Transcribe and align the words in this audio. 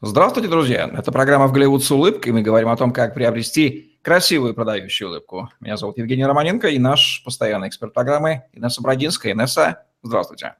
Здравствуйте, 0.00 0.48
друзья! 0.48 0.90
Это 0.92 1.10
программа 1.10 1.46
«В 1.46 1.52
Голливуд 1.52 1.82
с 1.82 1.90
улыбкой», 1.90 2.28
и 2.28 2.32
мы 2.32 2.42
говорим 2.42 2.68
о 2.68 2.76
том, 2.76 2.92
как 2.92 3.14
приобрести 3.14 3.98
красивую 4.02 4.54
продающую 4.54 5.08
улыбку. 5.08 5.48
Меня 5.58 5.76
зовут 5.76 5.98
Евгений 5.98 6.24
Романенко 6.24 6.68
и 6.68 6.78
наш 6.78 7.22
постоянный 7.24 7.68
эксперт 7.68 7.94
программы 7.94 8.44
Инесса 8.52 8.82
Брагинская. 8.82 9.32
Инесса, 9.32 9.84
здравствуйте. 10.02 10.54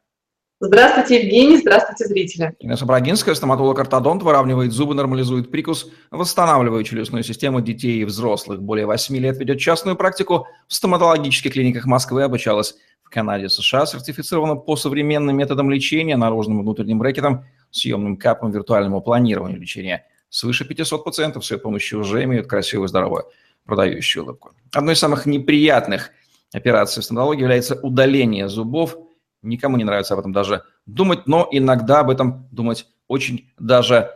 Здравствуйте, 0.59 1.23
Евгений, 1.23 1.59
здравствуйте, 1.59 2.07
зрители. 2.07 2.57
Инесса 2.61 2.87
Брагинская, 2.87 3.35
стоматолог-ортодонт, 3.35 4.23
выравнивает 4.23 4.73
зубы, 4.73 4.95
нормализует 4.95 5.51
прикус, 5.51 5.91
восстанавливает 6.11 6.87
челюстную 6.87 7.23
систему 7.23 7.61
детей 7.61 8.01
и 8.01 8.05
взрослых. 8.05 8.63
Более 8.63 8.87
8 8.87 9.15
лет 9.19 9.37
ведет 9.37 9.59
частную 9.59 9.97
практику 9.97 10.47
в 10.67 10.73
стоматологических 10.73 11.53
клиниках 11.53 11.85
Москвы, 11.85 12.23
обучалась 12.23 12.75
в 13.03 13.11
Канаде, 13.11 13.51
США, 13.51 13.85
сертифицирована 13.85 14.57
по 14.57 14.77
современным 14.77 15.37
методам 15.37 15.71
лечения, 15.71 16.17
наружным 16.17 16.61
и 16.61 16.63
внутренним 16.63 16.99
брекетом, 16.99 17.45
съемным 17.77 18.17
капом, 18.17 18.51
виртуальному 18.51 19.01
планированию 19.01 19.61
лечения. 19.61 20.07
Свыше 20.29 20.65
500 20.65 21.05
пациентов 21.05 21.45
с 21.45 21.51
ее 21.51 21.59
помощью 21.59 22.01
уже 22.01 22.25
имеют 22.25 22.47
красивую, 22.47 22.89
здоровую, 22.89 23.25
продающую 23.65 24.25
улыбку. 24.25 24.53
Одной 24.73 24.95
из 24.95 24.99
самых 24.99 25.27
неприятных 25.27 26.11
операций 26.53 27.01
в 27.01 27.05
стоматологии 27.05 27.43
является 27.43 27.75
удаление 27.75 28.49
зубов– 28.49 28.97
Никому 29.47 29.77
не 29.77 29.85
нравится 29.85 30.15
об 30.15 30.21
этом 30.21 30.33
даже 30.33 30.65
думать, 30.87 31.27
но 31.27 31.49
иногда 31.51 32.01
об 32.01 32.11
этом 32.11 32.49
думать 32.51 32.87
очень 33.07 33.53
даже 33.59 34.11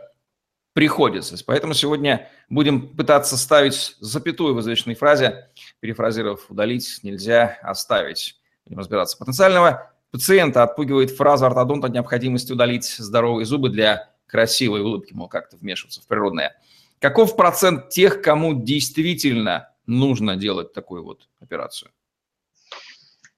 приходится. 0.73 1.41
Поэтому 1.45 1.73
сегодня 1.73 2.29
будем 2.49 2.95
пытаться 2.95 3.37
ставить 3.37 3.95
запятую 3.99 4.55
в 4.55 4.59
известной 4.61 4.95
фразе, 4.95 5.49
перефразировав 5.79 6.49
«удалить 6.49 6.99
нельзя 7.03 7.57
оставить». 7.61 8.41
Будем 8.65 8.79
разбираться. 8.79 9.17
Потенциального 9.17 9.90
пациента 10.11 10.63
отпугивает 10.63 11.11
фраза 11.11 11.47
ортодонта 11.47 11.87
о 11.87 11.89
необходимости 11.89 12.51
удалить 12.51 12.85
здоровые 12.85 13.45
зубы 13.45 13.69
для 13.69 14.09
красивой 14.27 14.81
улыбки, 14.81 15.13
мол, 15.13 15.27
как-то 15.27 15.57
вмешиваться 15.57 16.01
в 16.01 16.07
природное. 16.07 16.55
Каков 16.99 17.35
процент 17.35 17.89
тех, 17.89 18.21
кому 18.21 18.53
действительно 18.53 19.69
нужно 19.87 20.35
делать 20.35 20.73
такую 20.73 21.03
вот 21.03 21.27
операцию? 21.41 21.91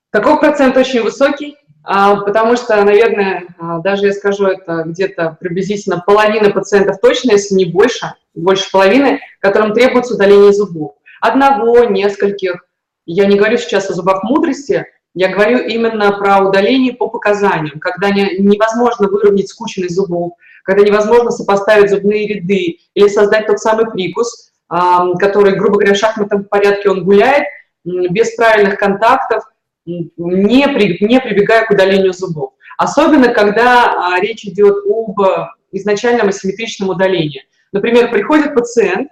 Такой 0.10 0.38
процент 0.40 0.78
очень 0.78 1.02
высокий. 1.02 1.58
А, 1.86 2.16
потому 2.18 2.56
что, 2.56 2.82
наверное, 2.84 3.44
а, 3.60 3.80
даже 3.80 4.06
я 4.06 4.14
скажу, 4.14 4.46
это 4.46 4.84
где-то 4.86 5.38
приблизительно 5.40 6.02
половина 6.06 6.50
пациентов 6.50 7.00
точно, 7.02 7.32
если 7.32 7.56
не 7.56 7.66
больше, 7.66 8.14
больше 8.34 8.72
половины, 8.72 9.20
которым 9.40 9.74
требуется 9.74 10.16
удаление 10.16 10.54
зубов. 10.54 10.96
Одного, 11.20 11.84
нескольких. 11.86 12.66
Я 13.06 13.26
не 13.26 13.38
говорю 13.38 13.58
сейчас 13.58 13.90
о 13.90 13.94
зубах 13.94 14.24
мудрости, 14.24 14.86
я 15.14 15.30
говорю 15.30 15.60
именно 15.60 16.12
про 16.18 16.40
удаление 16.40 16.94
по 16.94 17.08
показаниям, 17.08 17.80
когда 17.80 18.10
не, 18.10 18.38
невозможно 18.40 19.08
выровнять 19.08 19.50
скученность 19.50 19.96
зубов, 19.96 20.34
когда 20.64 20.84
невозможно 20.84 21.30
сопоставить 21.30 21.90
зубные 21.90 22.28
ряды 22.28 22.80
или 22.94 23.08
создать 23.08 23.48
тот 23.48 23.60
самый 23.60 23.92
прикус, 23.92 24.52
который, 24.68 25.56
грубо 25.56 25.76
говоря, 25.76 25.94
в 25.94 25.98
шахматном 25.98 26.46
порядке 26.46 26.90
он 26.90 27.04
гуляет, 27.04 27.46
без 27.84 28.34
правильных 28.36 28.80
контактов, 28.80 29.44
не, 29.86 30.68
при, 30.68 31.06
не 31.06 31.20
прибегая 31.20 31.66
к 31.66 31.72
удалению 31.72 32.14
зубов. 32.14 32.54
Особенно, 32.78 33.34
когда 33.34 33.94
а, 33.94 34.20
речь 34.20 34.46
идет 34.46 34.78
об 34.90 35.20
изначальном 35.72 36.30
асимметричном 36.30 36.90
удалении. 36.90 37.46
Например, 37.72 38.10
приходит 38.10 38.56
пациент, 38.56 39.10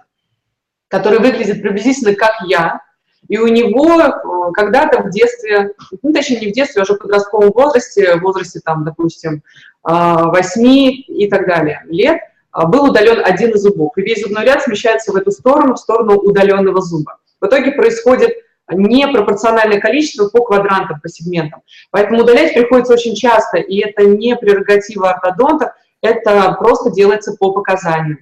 который 0.88 1.18
выглядит 1.18 1.62
приблизительно 1.62 2.14
как 2.14 2.32
я, 2.46 2.80
и 3.28 3.38
у 3.38 3.46
него 3.46 4.00
э, 4.00 4.52
когда-то 4.52 5.02
в 5.02 5.10
детстве, 5.10 5.72
ну, 6.02 6.12
точнее, 6.12 6.40
не 6.40 6.48
в 6.48 6.52
детстве, 6.52 6.80
а 6.80 6.84
уже 6.84 6.94
в 6.94 6.98
подростковом 6.98 7.50
возрасте, 7.52 8.16
в 8.16 8.20
возрасте, 8.20 8.60
там, 8.64 8.84
допустим, 8.84 9.42
8 9.84 10.64
и 10.64 11.28
так 11.28 11.46
далее 11.48 11.82
лет, 11.88 12.20
а, 12.52 12.66
был 12.66 12.84
удален 12.84 13.22
один 13.24 13.50
из 13.50 13.62
зубов, 13.62 13.92
и 13.96 14.02
весь 14.02 14.22
зубной 14.22 14.44
ряд 14.44 14.62
смещается 14.62 15.12
в 15.12 15.16
эту 15.16 15.30
сторону, 15.30 15.74
в 15.74 15.78
сторону 15.78 16.16
удаленного 16.16 16.80
зуба. 16.82 17.18
В 17.40 17.46
итоге 17.46 17.72
происходит 17.72 18.32
непропорциональное 18.70 19.80
количество 19.80 20.28
по 20.28 20.44
квадрантам, 20.44 21.00
по 21.00 21.08
сегментам. 21.08 21.62
Поэтому 21.90 22.20
удалять 22.20 22.54
приходится 22.54 22.92
очень 22.92 23.16
часто, 23.16 23.58
и 23.58 23.78
это 23.78 24.04
не 24.04 24.36
прерогатива 24.36 25.10
ортодонта, 25.10 25.74
это 26.02 26.56
просто 26.58 26.90
делается 26.90 27.34
по 27.38 27.52
показаниям. 27.52 28.18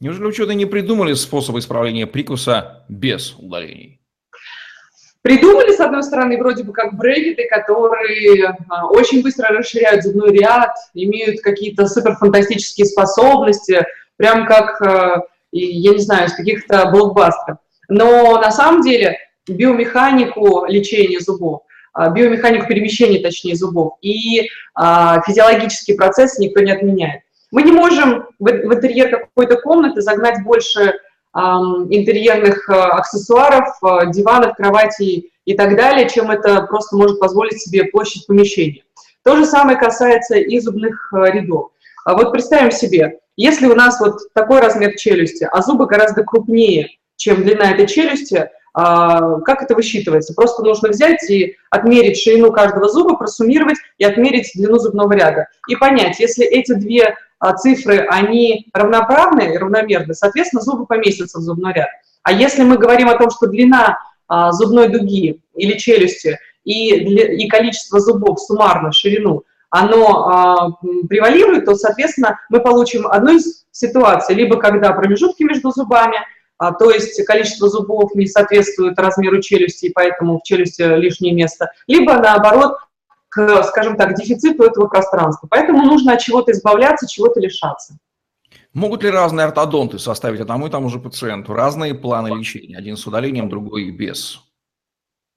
Неужели 0.00 0.26
ученые 0.26 0.54
не 0.54 0.66
придумали 0.66 1.14
способы 1.14 1.60
исправления 1.60 2.06
прикуса 2.06 2.84
без 2.88 3.34
удалений? 3.36 3.97
Придумали, 5.22 5.72
с 5.72 5.80
одной 5.80 6.02
стороны, 6.04 6.38
вроде 6.38 6.62
бы 6.62 6.72
как 6.72 6.96
брекеты, 6.96 7.48
которые 7.50 8.56
а, 8.68 8.86
очень 8.86 9.22
быстро 9.22 9.48
расширяют 9.48 10.04
зубной 10.04 10.32
ряд, 10.32 10.74
имеют 10.94 11.40
какие-то 11.40 11.86
суперфантастические 11.86 12.86
способности, 12.86 13.84
прям 14.16 14.46
как, 14.46 14.80
а, 14.80 15.22
я 15.50 15.92
не 15.92 15.98
знаю, 15.98 16.28
из 16.28 16.34
каких-то 16.34 16.90
блокбастеров. 16.90 17.58
Но 17.88 18.40
на 18.40 18.52
самом 18.52 18.82
деле 18.82 19.18
биомеханику 19.48 20.66
лечения 20.66 21.18
зубов, 21.18 21.62
а, 21.94 22.10
биомеханику 22.10 22.68
перемещения, 22.68 23.18
точнее, 23.18 23.56
зубов, 23.56 23.94
и 24.00 24.48
физиологический 24.76 25.96
процесс 25.96 26.38
никто 26.38 26.60
не 26.60 26.70
отменяет. 26.70 27.22
Мы 27.50 27.64
не 27.64 27.72
можем 27.72 28.28
в 28.38 28.48
интерьер 28.48 29.10
какой-то 29.10 29.56
комнаты 29.56 30.02
загнать 30.02 30.44
больше 30.44 30.94
интерьерных 31.34 32.68
а, 32.68 32.98
аксессуаров, 32.98 33.68
диванов, 34.12 34.56
кроватей 34.56 35.32
и 35.44 35.54
так 35.54 35.76
далее, 35.76 36.08
чем 36.08 36.30
это 36.30 36.62
просто 36.62 36.96
может 36.96 37.20
позволить 37.20 37.60
себе 37.60 37.84
площадь 37.84 38.26
помещения. 38.26 38.82
То 39.24 39.36
же 39.36 39.44
самое 39.44 39.78
касается 39.78 40.36
и 40.36 40.58
зубных 40.58 41.12
рядов. 41.12 41.70
Вот 42.06 42.32
представим 42.32 42.70
себе, 42.70 43.18
если 43.36 43.66
у 43.66 43.74
нас 43.74 44.00
вот 44.00 44.32
такой 44.32 44.60
размер 44.60 44.96
челюсти, 44.96 45.46
а 45.50 45.62
зубы 45.62 45.86
гораздо 45.86 46.24
крупнее, 46.24 46.88
чем 47.16 47.42
длина 47.42 47.70
этой 47.72 47.86
челюсти, 47.86 48.50
а, 48.74 49.40
как 49.40 49.62
это 49.62 49.74
высчитывается? 49.74 50.34
Просто 50.34 50.62
нужно 50.62 50.90
взять 50.90 51.28
и 51.30 51.56
отмерить 51.70 52.20
ширину 52.20 52.52
каждого 52.52 52.88
зуба, 52.88 53.16
просуммировать 53.16 53.78
и 53.98 54.04
отмерить 54.04 54.52
длину 54.54 54.78
зубного 54.78 55.12
ряда. 55.12 55.48
И 55.68 55.76
понять, 55.76 56.20
если 56.20 56.46
эти 56.46 56.74
две 56.74 57.04
а, 57.04 57.14
цифры, 57.56 58.06
они 58.10 58.68
равноправны, 58.72 59.56
равномерны, 59.58 60.14
соответственно, 60.14 60.62
зубы 60.62 60.86
поместятся 60.86 61.38
в 61.38 61.42
зубной 61.42 61.72
ряд. 61.72 61.88
А 62.22 62.32
если 62.32 62.62
мы 62.62 62.78
говорим 62.78 63.08
о 63.08 63.16
том, 63.16 63.30
что 63.30 63.46
длина 63.46 63.98
а, 64.26 64.52
зубной 64.52 64.88
дуги 64.88 65.40
или 65.54 65.78
челюсти 65.78 66.38
и, 66.64 66.94
и 66.94 67.48
количество 67.48 68.00
зубов 68.00 68.40
суммарно, 68.40 68.92
ширину, 68.92 69.44
оно 69.70 70.78
превалирует, 71.08 71.66
то, 71.66 71.74
соответственно, 71.74 72.40
мы 72.48 72.60
получим 72.60 73.06
одну 73.06 73.36
из 73.36 73.66
ситуаций, 73.70 74.34
либо 74.34 74.56
когда 74.56 74.92
промежутки 74.92 75.42
между 75.42 75.70
зубами– 75.70 76.16
а, 76.58 76.72
то 76.72 76.90
есть 76.90 77.24
количество 77.24 77.68
зубов 77.68 78.14
не 78.14 78.26
соответствует 78.26 78.98
размеру 78.98 79.40
челюсти, 79.40 79.86
и 79.86 79.92
поэтому 79.92 80.38
в 80.38 80.42
челюсти 80.42 80.82
лишнее 80.82 81.32
место, 81.32 81.70
либо 81.86 82.14
наоборот, 82.14 82.78
к, 83.28 83.62
скажем 83.64 83.96
так, 83.96 84.14
дефициту 84.14 84.64
этого 84.64 84.86
пространства. 84.86 85.46
Поэтому 85.50 85.84
нужно 85.84 86.14
от 86.14 86.20
чего-то 86.20 86.52
избавляться, 86.52 87.06
чего-то 87.08 87.40
лишаться. 87.40 87.98
Могут 88.72 89.02
ли 89.02 89.10
разные 89.10 89.46
ортодонты 89.46 89.98
составить 89.98 90.40
одному 90.40 90.66
и 90.66 90.70
тому 90.70 90.88
же 90.88 90.98
пациенту 90.98 91.54
разные 91.54 91.94
планы 91.94 92.28
лечения, 92.28 92.76
один 92.76 92.96
с 92.96 93.06
удалением, 93.06 93.48
другой 93.48 93.90
без? 93.90 94.40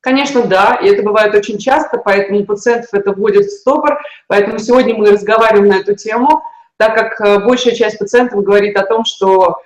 Конечно, 0.02 0.46
да, 0.46 0.80
и 0.82 0.88
это 0.88 1.04
бывает 1.04 1.36
очень 1.36 1.60
часто, 1.60 2.00
поэтому 2.00 2.44
пациентов 2.46 2.94
это 2.94 3.14
вводит 3.14 3.46
в 3.46 3.52
стопор, 3.52 4.00
поэтому 4.28 4.58
сегодня 4.58 4.96
мы 4.96 5.12
разговариваем 5.12 5.70
на 5.70 5.76
эту 5.76 5.96
тему, 5.96 6.42
так 6.78 6.96
как 6.96 7.22
э, 7.22 7.46
большая 7.46 7.76
часть 7.76 8.00
пациентов 8.00 8.44
говорит 8.44 8.76
о 8.78 8.86
том, 8.86 9.06
что 9.06 9.62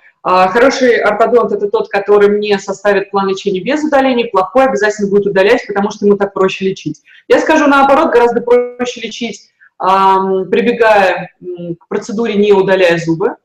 хороший 0.48 0.96
ортодонт– 0.96 1.52
это 1.52 1.68
тот, 1.68 1.88
который 1.88 2.28
мне 2.28 2.58
составит 2.58 3.10
план 3.10 3.28
лечения 3.28 3.60
без 3.60 3.84
удаления, 3.84 4.28
плохой 4.28 4.64
обязательно 4.64 5.08
будет 5.08 5.26
удалять, 5.26 5.66
потому 5.66 5.90
что 5.90 6.06
ему 6.06 6.16
так 6.16 6.32
проще 6.34 6.64
лечить. 6.64 7.02
Я 7.28 7.40
скажу 7.40 7.66
наоборот, 7.66 8.12
гораздо 8.12 8.40
проще 8.40 9.00
лечить, 9.02 9.50
прибегая 9.78 11.30
к 11.78 11.88
процедуре, 11.88 12.34
не 12.34 12.52
удаляя 12.52 12.98
зубы. 12.98 13.36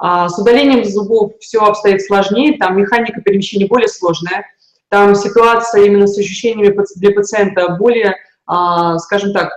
А, 0.00 0.30
с 0.30 0.38
удалением 0.38 0.82
зубов 0.84 1.32
все 1.40 1.60
обстоит 1.60 2.02
сложнее, 2.02 2.56
там 2.58 2.78
механика 2.78 3.20
перемещения 3.20 3.66
более 3.66 3.88
сложная, 3.88 4.46
там 4.88 5.14
ситуация 5.14 5.84
именно 5.84 6.06
с 6.06 6.16
ощущениями 6.18 6.74
для 6.96 7.10
пациента 7.10 7.76
более, 7.78 8.16
а, 8.46 8.98
скажем 8.98 9.34
так, 9.34 9.52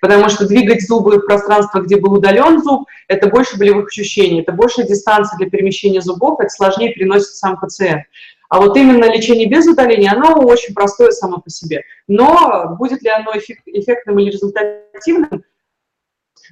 потому 0.00 0.28
что 0.28 0.46
двигать 0.46 0.86
зубы 0.86 1.18
в 1.18 1.26
пространство, 1.26 1.80
где 1.80 1.96
был 1.96 2.12
удален 2.12 2.62
зуб, 2.62 2.88
это 3.08 3.28
больше 3.28 3.58
болевых 3.58 3.88
ощущений, 3.88 4.42
это 4.42 4.52
больше 4.52 4.86
дистанции 4.86 5.36
для 5.36 5.50
перемещения 5.50 6.00
зубов, 6.00 6.38
это 6.38 6.50
сложнее 6.50 6.92
переносит 6.92 7.34
сам 7.34 7.58
пациент. 7.58 8.04
А 8.48 8.60
вот 8.60 8.76
именно 8.76 9.06
лечение 9.06 9.48
без 9.48 9.66
удаления, 9.66 10.12
оно 10.12 10.40
очень 10.40 10.72
простое 10.72 11.10
само 11.10 11.40
по 11.40 11.50
себе. 11.50 11.82
Но 12.06 12.76
будет 12.78 13.02
ли 13.02 13.10
оно 13.10 13.32
эффектным 13.32 14.18
или 14.20 14.30
результативным, 14.30 15.42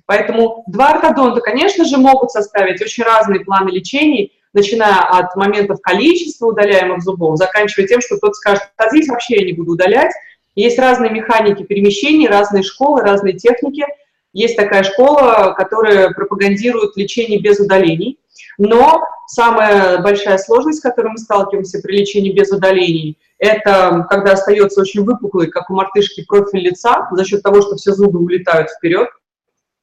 Поэтому 0.07 0.65
два 0.67 0.95
ортодонта, 0.95 1.41
конечно 1.41 1.85
же, 1.85 1.97
могут 1.99 2.31
составить 2.31 2.83
очень 2.83 3.05
разные 3.05 3.41
планы 3.41 3.71
лечений, 3.71 4.33
начиная 4.53 4.99
от 4.99 5.37
моментов 5.37 5.81
количества 5.81 6.47
удаляемых 6.47 7.03
зубов, 7.03 7.37
заканчивая 7.39 7.87
тем, 7.87 8.01
что 8.01 8.19
тот 8.19 8.35
скажет, 8.35 8.65
а 8.77 8.89
здесь 8.91 9.09
вообще 9.09 9.37
я 9.37 9.47
не 9.47 9.53
буду 9.53 9.73
удалять, 9.73 10.13
есть 10.55 10.79
разные 10.79 11.11
механики 11.11 11.63
перемещений, 11.63 12.29
разные 12.29 12.63
школы, 12.63 13.03
разные 13.03 13.35
техники. 13.35 13.85
есть 14.33 14.57
такая 14.57 14.83
школа, 14.83 15.55
которая 15.57 16.11
пропагандирует 16.11 16.97
лечение 16.97 17.41
без 17.41 17.61
удалений. 17.61 18.19
Но 18.59 19.03
самая 19.29 20.03
большая 20.03 20.39
сложность, 20.39 20.79
с 20.79 20.83
которой 20.83 21.09
мы 21.09 21.19
сталкиваемся 21.19 21.81
при 21.81 21.99
лечении 21.99 22.33
без 22.33 22.51
удалений, 22.51 23.19
это 23.39 24.07
когда 24.09 24.33
остается 24.33 24.81
очень 24.81 25.05
выпуклый, 25.05 25.49
как 25.49 25.71
у 25.71 25.75
мартышки, 25.75 26.25
профиль 26.25 26.61
лица 26.61 27.09
за 27.11 27.25
счет 27.25 27.43
того, 27.43 27.61
что 27.63 27.77
все 27.77 27.93
зубы 27.93 28.21
улетают 28.21 28.71
вперед, 28.71 29.09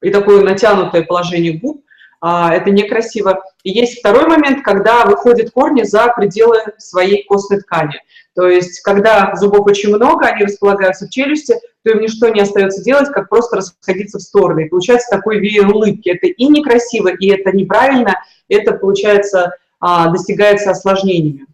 и 0.01 0.11
такое 0.11 0.41
натянутое 0.41 1.03
положение 1.03 1.57
губ. 1.57 1.83
А, 2.21 2.53
это 2.53 2.69
некрасиво. 2.69 3.43
И 3.63 3.71
есть 3.71 3.99
второй 3.99 4.25
момент, 4.27 4.63
когда 4.63 5.05
выходят 5.05 5.51
корни 5.51 5.83
за 5.83 6.07
пределы 6.15 6.59
своей 6.77 7.25
костной 7.25 7.59
ткани. 7.59 8.01
То 8.35 8.47
есть, 8.47 8.79
когда 8.81 9.33
зубов 9.35 9.65
очень 9.65 9.93
много, 9.93 10.27
они 10.27 10.45
располагаются 10.45 11.07
в 11.07 11.09
челюсти, 11.09 11.55
то 11.83 11.91
им 11.91 11.99
ничто 11.99 12.29
не 12.29 12.41
остается 12.41 12.81
делать, 12.83 13.09
как 13.09 13.27
просто 13.27 13.57
расходиться 13.57 14.17
в 14.17 14.21
стороны. 14.21 14.65
И 14.65 14.69
получается 14.69 15.07
такой 15.09 15.39
веер 15.39 15.67
улыбки. 15.67 16.09
Это 16.09 16.27
и 16.27 16.45
некрасиво, 16.47 17.09
и 17.09 17.27
это 17.27 17.51
неправильно, 17.51 18.15
это, 18.47 18.73
получается, 18.73 19.55
а, 19.81 20.09
достигается 20.09 20.71
осложнениями. 20.71 21.45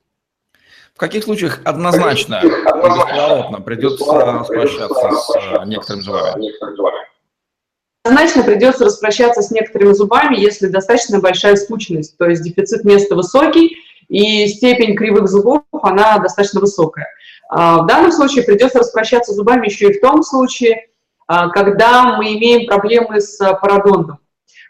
В 0.93 0.97
каких 0.97 1.25
случаях 1.25 1.59
однозначно 1.65 2.41
бесповоротно 2.41 3.61
придется 3.61 4.05
распрощаться 4.05 5.11
с 5.11 5.35
э, 5.35 5.65
некоторыми 5.65 6.01
зубами? 6.03 6.51
Однозначно 8.05 8.43
придется 8.43 8.85
распрощаться 8.85 9.41
с 9.41 9.49
некоторыми 9.49 9.93
зубами, 9.93 10.35
если 10.37 10.67
достаточно 10.67 11.19
большая 11.19 11.55
скучность, 11.55 12.15
то 12.19 12.29
есть 12.29 12.43
дефицит 12.43 12.83
места 12.83 13.15
высокий, 13.15 13.77
и 14.09 14.45
степень 14.47 14.95
кривых 14.95 15.27
зубов, 15.27 15.63
она 15.81 16.19
достаточно 16.19 16.59
высокая. 16.59 17.07
А, 17.49 17.81
в 17.81 17.87
данном 17.87 18.11
случае 18.11 18.43
придется 18.43 18.77
распрощаться 18.77 19.33
зубами 19.33 19.65
еще 19.65 19.89
и 19.89 19.97
в 19.97 20.01
том 20.01 20.21
случае, 20.21 20.85
а, 21.25 21.49
когда 21.49 22.15
мы 22.15 22.35
имеем 22.35 22.67
проблемы 22.67 23.19
с 23.19 23.39
пародонтом. 23.59 24.19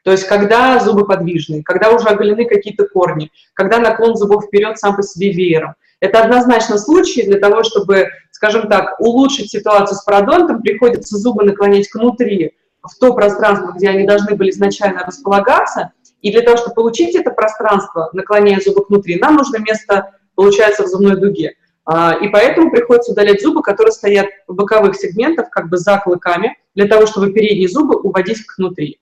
То 0.06 0.12
есть 0.12 0.26
когда 0.30 0.80
зубы 0.80 1.06
подвижные, 1.06 1.62
когда 1.62 1.90
уже 1.90 2.08
оголены 2.08 2.46
какие-то 2.46 2.88
корни, 2.88 3.32
когда 3.54 3.80
наклон 3.80 4.16
зубов 4.16 4.46
вперед 4.46 4.78
сам 4.78 4.96
по 4.96 5.04
себе 5.04 5.34
веером. 5.34 5.74
Это 6.00 6.24
однозначно 6.24 6.78
случаи 6.78 7.26
для 7.26 7.40
того, 7.42 7.64
чтобы, 7.64 8.08
скажем 8.32 8.70
так, 8.70 8.98
улучшить 9.02 9.52
ситуацию 9.52 9.98
с 9.98 10.04
пародонтом, 10.06 10.62
приходится 10.62 11.18
зубы 11.18 11.44
наклонять 11.44 11.90
внутри, 11.94 12.54
в 12.88 13.00
то 13.00 13.14
пространство, 13.14 13.72
где 13.72 13.90
они 13.90 14.06
должны 14.06 14.36
были 14.36 14.50
изначально 14.50 15.04
располагаться, 15.06 15.92
и 16.22 16.32
для 16.32 16.42
того, 16.42 16.58
чтобы 16.58 16.76
получить 16.76 17.16
это 17.16 17.32
пространство, 17.32 18.10
наклоняя 18.14 18.60
зубы 18.60 18.86
внутри, 18.88 19.20
нам 19.20 19.36
нужно 19.36 19.58
место, 19.58 20.12
получается, 20.36 20.84
в 20.84 20.88
зубной 20.88 21.18
дуге. 21.18 21.54
А, 21.86 22.14
и 22.20 22.30
поэтому 22.30 22.72
приходится 22.72 23.12
удалять 23.12 23.42
зубы, 23.42 23.62
которые 23.62 23.92
стоят 23.92 24.28
в 24.48 24.56
боковых 24.56 24.96
сегментах, 24.96 25.50
как 25.52 25.70
бы 25.70 25.78
за 25.78 26.00
клыками, 26.00 26.58
для 26.74 26.88
того, 26.88 27.06
чтобы 27.06 27.32
передние 27.32 27.70
зубы 27.70 27.96
уводить 27.96 28.40
внутри. 28.58 29.00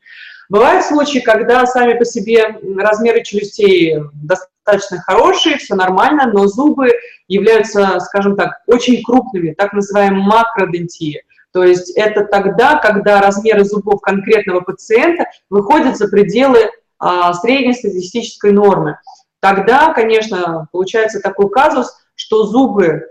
Бывают 0.49 0.85
случаи, 0.85 1.19
когда 1.19 1.65
сами 1.65 1.97
по 1.97 2.05
себе 2.05 2.59
размеры 2.77 3.23
челюстей 3.23 4.03
достаточно 4.13 5.01
хорошие, 5.01 5.57
все 5.57 5.75
нормально, 5.75 6.29
но 6.31 6.47
зубы 6.47 6.91
являются, 7.27 7.99
скажем 8.01 8.35
так, 8.35 8.61
очень 8.67 9.01
крупными, 9.01 9.53
так 9.53 9.73
называемые 9.73 10.23
макродентии. 10.23 11.23
То 11.53 11.63
есть 11.63 11.91
это 11.91 12.25
тогда, 12.25 12.77
когда 12.79 13.21
размеры 13.21 13.63
зубов 13.63 14.01
конкретного 14.01 14.61
пациента 14.61 15.25
выходят 15.49 15.97
за 15.97 16.07
пределы 16.07 16.69
а, 16.97 17.33
среднестатистической 17.33 18.51
нормы. 18.51 18.97
Тогда, 19.39 19.93
конечно, 19.93 20.67
получается 20.71 21.19
такой 21.19 21.49
казус, 21.51 21.95
что 22.15 22.45
зубы 22.45 23.07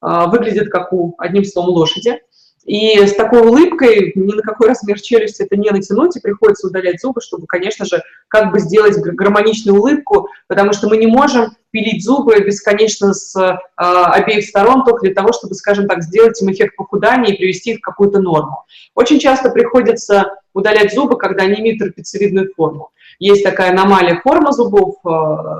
а, 0.00 0.26
выглядят 0.26 0.68
как 0.68 0.92
у, 0.92 1.14
одним 1.18 1.44
словом, 1.44 1.70
лошади, 1.70 2.20
и 2.64 3.06
с 3.06 3.14
такой 3.14 3.40
улыбкой 3.40 4.12
ни 4.14 4.34
на 4.34 4.42
какой 4.42 4.68
размер 4.68 5.00
челюсти 5.00 5.42
это 5.42 5.56
не 5.56 5.70
натянуть, 5.70 6.16
и 6.16 6.20
приходится 6.20 6.66
удалять 6.66 7.00
зубы, 7.00 7.20
чтобы, 7.20 7.46
конечно 7.46 7.86
же, 7.86 8.02
как 8.28 8.52
бы 8.52 8.60
сделать 8.60 8.98
гармоничную 8.98 9.78
улыбку, 9.78 10.28
потому 10.48 10.72
что 10.72 10.88
мы 10.88 10.98
не 10.98 11.06
можем 11.06 11.56
пилить 11.70 12.04
зубы 12.04 12.38
бесконечно 12.40 13.14
с 13.14 13.36
э, 13.36 13.56
обеих 13.76 14.44
сторон 14.44 14.84
только 14.84 15.06
для 15.06 15.14
того, 15.14 15.32
чтобы, 15.32 15.54
скажем 15.54 15.86
так, 15.86 16.02
сделать 16.02 16.40
им 16.42 16.50
эффект 16.50 16.76
похудания 16.76 17.32
и 17.32 17.36
привести 17.36 17.72
их 17.72 17.78
в 17.78 17.82
какую-то 17.82 18.20
норму. 18.20 18.64
Очень 18.94 19.18
часто 19.18 19.50
приходится 19.50 20.34
удалять 20.54 20.94
зубы, 20.94 21.16
когда 21.16 21.44
они 21.44 21.60
имеют 21.60 21.78
трапециевидную 21.78 22.52
форму. 22.54 22.90
Есть 23.18 23.44
такая 23.44 23.70
аномалия 23.70 24.20
формы 24.22 24.52
зубов, 24.52 24.96
э, 25.04 25.08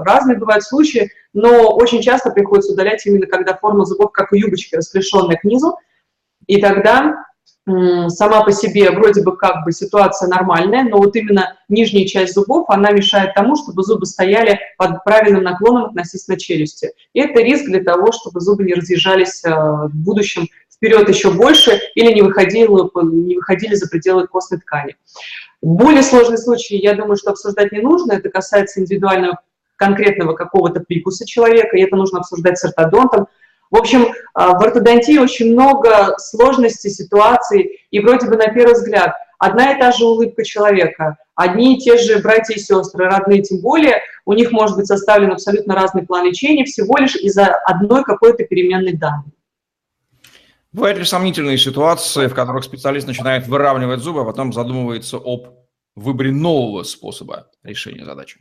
разные 0.05 0.39
бывают 0.39 0.65
случаи, 0.65 1.11
но 1.33 1.75
очень 1.75 2.03
часто 2.03 2.31
приходится 2.31 2.73
удалять 2.73 3.05
именно 3.07 3.27
когда 3.27 3.55
форма 3.55 3.85
зубов, 3.85 4.13
как 4.13 4.33
у 4.33 4.37
юбочки, 4.37 4.77
расклешенная 4.77 5.37
к 5.37 5.45
низу, 5.45 5.77
и 6.49 6.61
тогда 6.61 7.25
сама 8.09 8.45
по 8.45 8.53
себе 8.53 8.91
вроде 8.91 9.23
бы 9.23 9.37
как 9.37 9.65
бы 9.65 9.73
ситуация 9.73 10.29
нормальная, 10.29 10.85
но 10.85 10.99
вот 10.99 11.15
именно 11.17 11.59
нижняя 11.69 12.07
часть 12.07 12.35
зубов, 12.35 12.65
она 12.71 12.91
мешает 12.91 13.35
тому, 13.35 13.57
чтобы 13.57 13.83
зубы 13.83 14.07
стояли 14.07 14.59
под 14.79 15.05
правильным 15.05 15.43
наклоном 15.43 15.85
относительно 15.85 16.39
челюсти. 16.39 16.93
И 17.13 17.21
это 17.21 17.41
риск 17.43 17.67
для 17.67 17.85
того, 17.85 18.11
чтобы 18.13 18.41
зубы 18.41 18.65
не 18.65 18.75
разъезжались 18.75 19.45
э, 19.45 19.51
в 19.51 19.91
будущем 19.93 20.49
вперед 20.75 21.09
еще 21.09 21.31
больше 21.31 21.79
или 21.95 22.13
не 22.13 22.23
выходили, 22.23 22.69
не 23.13 23.37
выходили 23.37 23.75
за 23.75 23.89
пределы 23.89 24.27
костной 24.27 24.61
ткани. 24.61 24.97
Более 25.61 26.03
сложные 26.03 26.39
случаи, 26.39 26.77
я 26.77 26.95
думаю, 26.95 27.17
что 27.17 27.31
обсуждать 27.31 27.73
не 27.73 27.81
нужно, 27.81 28.13
это 28.13 28.31
касается 28.31 28.81
индивидуального 28.81 29.41
конкретного 29.77 30.35
какого-то 30.35 30.81
прикуса 30.81 31.27
человека, 31.27 31.77
и 31.77 31.83
это 31.83 31.97
нужно 31.97 32.21
обсуждать 32.21 32.59
с 32.59 32.65
ортодонтом, 32.65 33.27
в 33.71 33.77
общем, 33.77 34.09
а, 34.35 34.59
в 34.59 34.63
ортодонтии 34.63 35.19
очень 35.19 35.53
много 35.53 36.15
сложностей, 36.19 36.91
ситуаций, 36.91 37.81
и 37.91 38.01
вроде 38.01 38.29
бы 38.29 38.37
на 38.37 38.49
первый 38.49 38.75
взгляд 38.75 39.13
одна 39.39 39.73
и 39.73 39.79
та 39.79 39.93
же 39.93 40.05
улыбка 40.05 40.45
человека, 40.45 41.17
одни 41.35 41.77
и 41.77 41.81
те 41.81 41.97
же 41.99 42.19
братья 42.21 42.55
и 42.55 42.59
сестры, 42.59 43.07
родные 43.07 43.43
тем 43.43 43.61
более, 43.61 44.01
у 44.25 44.33
них 44.33 44.51
может 44.51 44.77
быть 44.77 44.87
составлен 44.87 45.33
абсолютно 45.33 45.75
разный 45.75 46.07
план 46.07 46.27
лечения 46.27 46.65
всего 46.65 46.97
лишь 46.97 47.17
из-за 47.17 47.47
одной 47.47 48.05
какой-то 48.05 48.45
переменной 48.45 48.95
данной. 48.95 49.33
Бывают 50.73 50.99
ли 50.99 51.05
сомнительные 51.05 51.57
ситуации, 51.57 52.27
в 52.27 52.35
которых 52.35 52.65
специалист 52.65 53.07
начинает 53.07 53.47
выравнивать 53.47 54.01
зубы, 54.01 54.21
а 54.21 54.25
потом 54.25 54.53
задумывается 54.53 55.17
об 55.17 55.49
выборе 55.95 56.31
нового 56.31 56.83
способа 56.83 57.51
решения 57.63 58.05
задачи? 58.05 58.39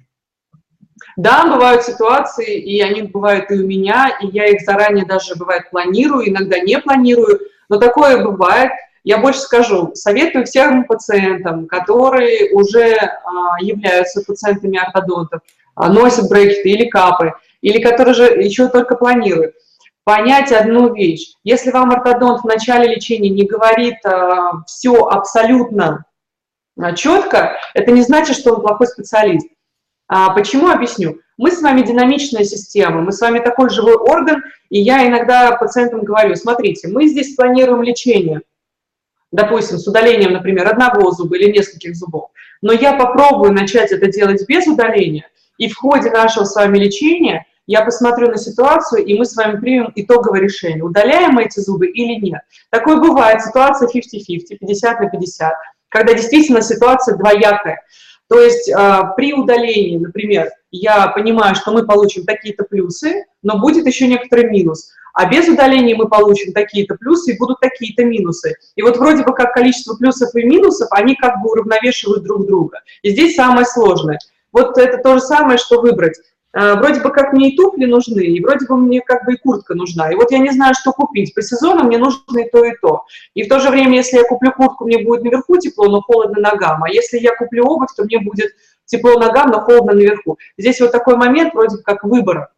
Да, 1.15 1.47
бывают 1.47 1.83
ситуации, 1.83 2.59
и 2.59 2.81
они 2.81 3.03
бывают 3.03 3.51
и 3.51 3.55
у 3.55 3.65
меня, 3.65 4.17
и 4.21 4.27
я 4.27 4.47
их 4.47 4.61
заранее 4.61 5.05
даже, 5.05 5.35
бывает, 5.35 5.69
планирую, 5.69 6.29
иногда 6.29 6.59
не 6.59 6.79
планирую, 6.79 7.39
но 7.69 7.77
такое 7.77 8.23
бывает. 8.23 8.71
Я 9.03 9.19
больше 9.19 9.39
скажу, 9.39 9.91
советую 9.93 10.45
всем 10.45 10.85
пациентам, 10.85 11.67
которые 11.67 12.51
уже 12.51 12.93
а, 12.97 13.61
являются 13.61 14.21
пациентами 14.21 14.77
ортодонтов, 14.77 15.41
а, 15.75 15.89
носят 15.89 16.29
брекеты 16.29 16.69
или 16.69 16.89
капы, 16.89 17.33
или 17.61 17.81
которые 17.81 18.13
же 18.13 18.25
еще 18.25 18.67
только 18.67 18.95
планируют, 18.95 19.55
понять 20.03 20.51
одну 20.51 20.93
вещь. 20.93 21.33
Если 21.43 21.71
вам 21.71 21.91
ортодонт 21.91 22.41
в 22.41 22.45
начале 22.45 22.93
лечения 22.95 23.29
не 23.29 23.45
говорит 23.45 23.97
а, 24.05 24.63
все 24.65 25.05
абсолютно 25.05 26.05
а, 26.79 26.93
четко, 26.93 27.57
это 27.73 27.91
не 27.91 28.01
значит, 28.01 28.35
что 28.35 28.55
он 28.55 28.61
плохой 28.61 28.87
специалист. 28.87 29.47
А 30.07 30.29
почему? 30.31 30.69
Объясню. 30.69 31.19
Мы 31.37 31.51
с 31.51 31.61
вами 31.61 31.81
динамичная 31.81 32.43
система, 32.43 33.01
мы 33.01 33.11
с 33.11 33.21
вами 33.21 33.39
такой 33.39 33.69
живой 33.69 33.95
орган, 33.95 34.41
и 34.69 34.79
я 34.79 35.05
иногда 35.07 35.51
пациентам 35.51 36.03
говорю, 36.03 36.35
смотрите, 36.35 36.87
мы 36.87 37.07
здесь 37.07 37.35
планируем 37.35 37.83
лечение, 37.83 38.41
допустим, 39.31 39.77
с 39.77 39.87
удалением, 39.87 40.33
например, 40.33 40.67
одного 40.67 41.11
зуба 41.11 41.37
или 41.37 41.51
нескольких 41.51 41.95
зубов, 41.95 42.31
но 42.63 42.73
я 42.73 42.93
попробую 42.93 43.53
начать 43.53 43.91
это 43.91 44.07
делать 44.07 44.43
без 44.47 44.65
удаления, 44.65 45.27
и 45.59 45.69
в 45.69 45.77
ходе 45.77 46.09
нашего 46.09 46.43
с 46.43 46.55
вами 46.55 46.79
лечения 46.79 47.45
я 47.67 47.83
посмотрю 47.83 48.31
на 48.31 48.37
ситуацию, 48.37 49.05
и 49.05 49.15
мы 49.15 49.25
с 49.25 49.35
вами 49.35 49.59
примем 49.59 49.91
итоговое 49.93 50.39
решение, 50.39 50.83
удаляем 50.83 51.33
мы 51.33 51.43
эти 51.43 51.59
зубы 51.59 51.87
или 51.87 52.19
нет. 52.19 52.41
Такое 52.71 52.95
бывает, 52.95 53.43
ситуация 53.43 53.87
50-50, 53.89 54.57
50 54.59 54.99
на 55.01 55.09
50, 55.09 55.53
когда 55.89 56.13
действительно 56.13 56.61
ситуация 56.61 57.15
двоякая. 57.15 57.83
То 58.29 58.41
есть 58.41 58.71
а, 58.71 59.13
при 59.13 59.33
удалении, 59.33 59.97
например, 59.97 60.49
я 60.71 61.07
понимаю, 61.07 61.55
что 61.55 61.71
мы 61.71 61.85
получим 61.85 62.25
такие-то 62.25 62.65
плюсы, 62.65 63.25
но 63.41 63.59
будет 63.59 63.85
еще 63.85 64.07
некоторый 64.07 64.49
минус. 64.49 64.91
А 65.13 65.29
без 65.29 65.47
удаления 65.47 65.95
мы 65.95 66.07
получим 66.09 66.53
такие-то 66.53 66.95
плюсы 66.95 67.33
и 67.33 67.37
будут 67.37 67.59
такие-то 67.59 68.03
минусы. 68.03 68.55
И 68.75 68.81
вот 68.83 68.97
вроде 68.97 69.23
бы 69.23 69.33
как 69.33 69.53
количество 69.53 69.95
плюсов 69.95 70.35
и 70.35 70.43
минусов, 70.43 70.89
они 70.91 71.15
как 71.15 71.41
бы 71.41 71.49
уравновешивают 71.49 72.23
друг 72.23 72.45
друга. 72.45 72.81
И 73.01 73.09
здесь 73.09 73.35
самое 73.35 73.65
сложное. 73.65 74.19
Вот 74.51 74.77
это 74.77 74.97
то 74.97 75.15
же 75.15 75.21
самое, 75.21 75.57
что 75.57 75.81
выбрать. 75.81 76.19
А, 76.59 76.75
вроде 76.75 77.01
бы 77.01 77.11
как 77.11 77.33
мне 77.33 77.51
и 77.51 77.55
туфли 77.55 77.85
нужны, 77.85 78.21
и 78.21 78.43
вроде 78.43 78.65
бы 78.65 78.77
мне 78.77 79.01
как 79.01 79.25
бы 79.25 79.33
и 79.33 79.37
куртка 79.37 79.75
нужна. 79.75 80.11
И 80.11 80.15
вот 80.15 80.31
я 80.31 80.39
не 80.39 80.49
знаю, 80.49 80.73
что 80.73 80.91
купить. 80.91 81.35
По 81.35 81.43
сезону 81.43 81.83
мне 81.83 81.99
нужно 81.99 82.39
и 82.39 82.49
то, 82.49 82.65
и 82.65 82.75
то. 82.81 83.05
И 83.35 83.43
в 83.43 83.47
то 83.47 83.59
же 83.59 83.69
время, 83.69 83.97
если 83.97 84.17
я 84.17 84.23
куплю 84.23 84.51
куртку, 84.51 84.85
мне 84.85 85.03
будет 85.03 85.23
наверху 85.23 85.57
тепло, 85.57 85.87
но 85.87 86.01
холодно 86.01 86.41
ногам. 86.41 86.83
А 86.83 86.89
если 86.89 87.19
я 87.19 87.35
куплю 87.35 87.63
обувь, 87.63 87.93
то 87.95 88.05
мне 88.05 88.17
будет 88.19 88.53
тепло 88.85 89.19
ногам, 89.19 89.51
но 89.51 89.61
холодно 89.61 89.93
наверху. 89.93 90.39
Здесь 90.57 90.81
вот 90.81 90.91
такой 90.91 91.15
момент 91.15 91.53
вроде 91.53 91.77
как 91.83 92.03
выбора. 92.03 92.51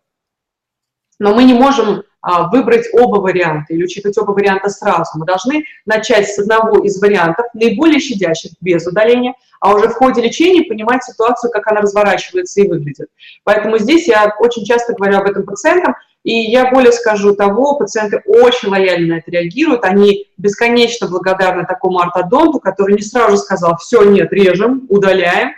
Но 1.20 1.36
мы 1.36 1.44
не 1.44 1.54
можем 1.54 2.04
выбрать 2.22 2.88
оба 2.94 3.18
варианта 3.18 3.74
или 3.74 3.84
учитывать 3.84 4.18
оба 4.18 4.32
варианта 4.32 4.70
сразу. 4.70 5.12
Мы 5.16 5.26
должны 5.26 5.64
начать 5.86 6.28
с 6.28 6.40
одного 6.40 6.80
из 6.84 7.02
вариантов, 7.02 7.46
наиболее 7.54 8.00
щадящих, 8.00 8.52
без 8.62 8.86
удаления, 8.86 9.34
а 9.62 9.74
уже 9.74 9.90
в 9.90 9.94
ходе 9.94 10.22
лечения 10.22 10.64
понимать 10.64 11.04
ситуацию, 11.04 11.52
как 11.52 11.70
она 11.72 11.82
разворачивается 11.82 12.62
и 12.62 12.68
выглядит. 12.68 13.08
Поэтому 13.44 13.78
здесь 13.78 14.08
я 14.08 14.34
очень 14.40 14.66
часто 14.66 14.94
говорю 14.94 15.18
об 15.18 15.30
этом 15.30 15.44
пациентам, 15.44 15.96
и 16.24 16.34
я 16.34 16.70
более 16.70 16.92
скажу 16.92 17.34
того, 17.34 17.78
пациенты 17.78 18.22
очень 18.26 18.70
лояльно 18.70 19.16
на 19.16 19.20
это 19.20 19.32
реагируют, 19.32 19.86
они 19.86 20.28
бесконечно 20.38 21.08
благодарны 21.08 21.66
такому 21.66 22.00
ортодонту, 22.00 22.60
который 22.60 22.96
не 22.96 23.02
сразу 23.02 23.38
сказал, 23.38 23.78
все, 23.78 24.04
нет, 24.04 24.32
режем, 24.32 24.86
удаляем, 24.90 25.52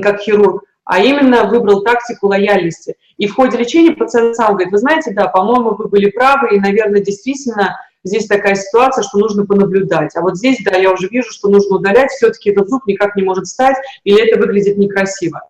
как 0.00 0.20
хирург, 0.20 0.64
а 0.84 1.00
именно 1.00 1.44
выбрал 1.44 1.82
тактику 1.82 2.28
лояльности. 2.28 2.96
И 3.16 3.26
в 3.26 3.34
ходе 3.34 3.56
лечения 3.56 3.92
пациент 3.92 4.36
сам 4.36 4.52
говорит, 4.52 4.72
вы 4.72 4.78
знаете, 4.78 5.12
да, 5.12 5.28
по-моему, 5.28 5.74
вы 5.74 5.88
были 5.88 6.10
правы, 6.10 6.56
и, 6.56 6.60
наверное, 6.60 7.00
действительно 7.00 7.78
здесь 8.02 8.26
такая 8.26 8.54
ситуация, 8.54 9.02
что 9.02 9.18
нужно 9.18 9.46
понаблюдать. 9.46 10.14
А 10.14 10.20
вот 10.20 10.36
здесь, 10.36 10.58
да, 10.62 10.76
я 10.76 10.92
уже 10.92 11.08
вижу, 11.08 11.30
что 11.32 11.48
нужно 11.48 11.76
удалять, 11.76 12.10
все-таки 12.10 12.50
этот 12.50 12.68
зуб 12.68 12.86
никак 12.86 13.16
не 13.16 13.22
может 13.22 13.46
стать, 13.46 13.76
или 14.04 14.26
это 14.26 14.38
выглядит 14.38 14.76
некрасиво. 14.76 15.42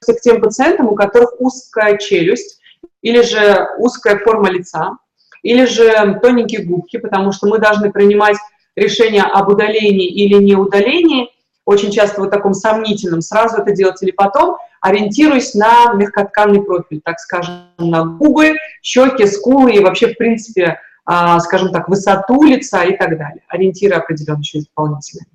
К 0.00 0.20
тем 0.20 0.40
пациентам, 0.40 0.88
у 0.88 0.94
которых 0.94 1.40
узкая 1.40 1.98
челюсть, 1.98 2.60
или 3.02 3.20
же 3.22 3.68
узкая 3.78 4.18
форма 4.18 4.48
лица, 4.50 4.96
или 5.42 5.66
же 5.66 6.18
тоненькие 6.22 6.64
губки, 6.64 6.96
потому 6.96 7.32
что 7.32 7.46
мы 7.46 7.58
должны 7.58 7.92
принимать 7.92 8.36
решение 8.76 9.22
об 9.22 9.48
удалении 9.48 10.08
или 10.08 10.42
не 10.42 10.54
удалении, 10.54 11.30
очень 11.68 11.90
часто 11.90 12.22
вот 12.22 12.30
таком 12.30 12.54
сомнительном, 12.54 13.20
сразу 13.20 13.58
это 13.58 13.72
делать 13.72 14.02
или 14.02 14.10
потом, 14.10 14.56
ориентируясь 14.80 15.52
на 15.52 15.92
мягкотканный 15.92 16.62
профиль, 16.62 17.02
так 17.04 17.18
скажем, 17.18 17.56
на 17.76 18.06
губы, 18.06 18.54
щеки, 18.82 19.26
скулы 19.26 19.74
и 19.74 19.80
вообще, 19.80 20.14
в 20.14 20.16
принципе, 20.16 20.80
а, 21.04 21.38
скажем 21.40 21.70
так, 21.70 21.90
высоту 21.90 22.42
лица 22.42 22.84
и 22.84 22.96
так 22.96 23.18
далее. 23.18 23.42
Ориентиры 23.48 23.96
определенно 23.96 24.38
еще 24.38 24.60
дополнительные. 24.60 25.26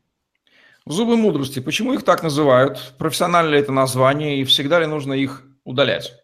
Зубы 0.88 1.18
мудрости. 1.18 1.60
Почему 1.60 1.94
их 1.94 2.04
так 2.04 2.24
называют? 2.24 2.96
Профессионально 2.98 3.52
ли 3.52 3.60
это 3.60 3.72
название 3.72 4.40
и 4.40 4.44
всегда 4.44 4.80
ли 4.80 4.88
нужно 4.88 5.13
их 5.13 5.44
удалять? 5.66 6.16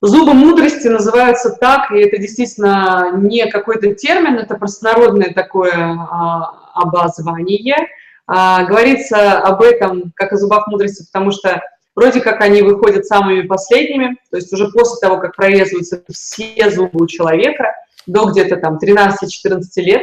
Зубы 0.00 0.32
мудрости 0.32 0.88
называются 0.88 1.50
так, 1.50 1.90
и 1.90 1.98
это 1.98 2.16
действительно 2.16 3.12
не 3.16 3.50
какой-то 3.50 3.94
термин, 3.94 4.38
это 4.38 4.54
простонародное 4.54 5.34
такое 5.34 5.74
а, 5.74 6.70
обозвание. 6.74 7.86
А, 8.30 8.64
говорится 8.64 9.38
об 9.38 9.62
этом 9.62 10.12
как 10.14 10.32
о 10.32 10.36
зубах 10.36 10.66
мудрости, 10.68 11.04
потому 11.10 11.32
что 11.32 11.62
вроде 11.96 12.20
как 12.20 12.40
они 12.42 12.60
выходят 12.62 13.06
самыми 13.06 13.46
последними, 13.46 14.16
то 14.30 14.36
есть 14.36 14.52
уже 14.52 14.68
после 14.68 15.00
того, 15.00 15.18
как 15.18 15.34
прорезываются 15.34 16.02
все 16.12 16.70
зубы 16.70 17.02
у 17.02 17.06
человека, 17.06 17.74
до 18.06 18.26
где-то 18.26 18.56
там 18.56 18.78
13-14 18.78 19.60
лет, 19.78 20.02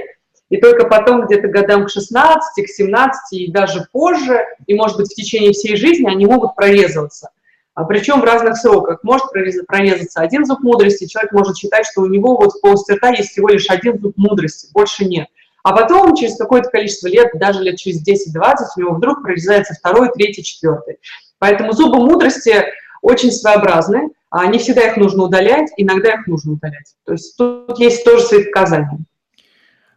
и 0.50 0.58
только 0.58 0.88
потом 0.88 1.26
где-то 1.26 1.48
годам 1.48 1.86
к 1.86 1.90
16, 1.90 2.66
к 2.66 2.68
17 2.68 3.34
и 3.34 3.52
даже 3.52 3.88
позже, 3.92 4.42
и 4.66 4.74
может 4.74 4.98
быть 4.98 5.12
в 5.12 5.16
течение 5.16 5.54
всей 5.54 5.76
жизни 5.76 6.10
они 6.10 6.26
могут 6.26 6.56
прорезываться 6.56 7.30
а 7.76 7.84
причем 7.84 8.22
в 8.22 8.24
разных 8.24 8.58
сроках. 8.58 9.00
Может 9.04 9.28
прорезаться 9.32 10.22
один 10.22 10.46
зуб 10.46 10.62
мудрости, 10.62 11.08
человек 11.08 11.34
может 11.34 11.58
считать, 11.58 11.86
что 11.86 12.02
у 12.02 12.08
него 12.08 12.38
вот 12.38 12.54
в 12.54 12.62
полости 12.62 12.94
рта 12.94 13.10
есть 13.10 13.32
всего 13.32 13.50
лишь 13.50 13.70
один 13.70 14.00
зуб 14.00 14.14
мудрости, 14.16 14.70
больше 14.74 15.04
нет. 15.04 15.28
А 15.66 15.74
потом, 15.74 16.16
через 16.16 16.38
какое-то 16.38 16.70
количество 16.70 17.08
лет, 17.08 17.32
даже 17.34 17.64
лет 17.64 17.78
через 17.78 18.08
10-20, 18.08 18.54
у 18.78 18.80
него 18.80 18.94
вдруг 18.94 19.24
прорезается 19.24 19.74
второй, 19.74 20.12
третий, 20.12 20.44
четвертый. 20.44 21.00
Поэтому 21.40 21.72
зубы 21.72 21.98
мудрости 21.98 22.66
очень 23.02 23.32
своеобразны, 23.32 24.12
а 24.30 24.46
не 24.46 24.60
всегда 24.60 24.82
их 24.82 24.96
нужно 24.96 25.24
удалять, 25.24 25.72
иногда 25.76 26.14
их 26.14 26.28
нужно 26.28 26.54
удалять. 26.54 26.94
То 27.04 27.14
есть 27.14 27.36
тут 27.36 27.80
есть 27.80 28.06
тоже 28.06 28.24
свои 28.26 28.44
показания. 28.44 29.00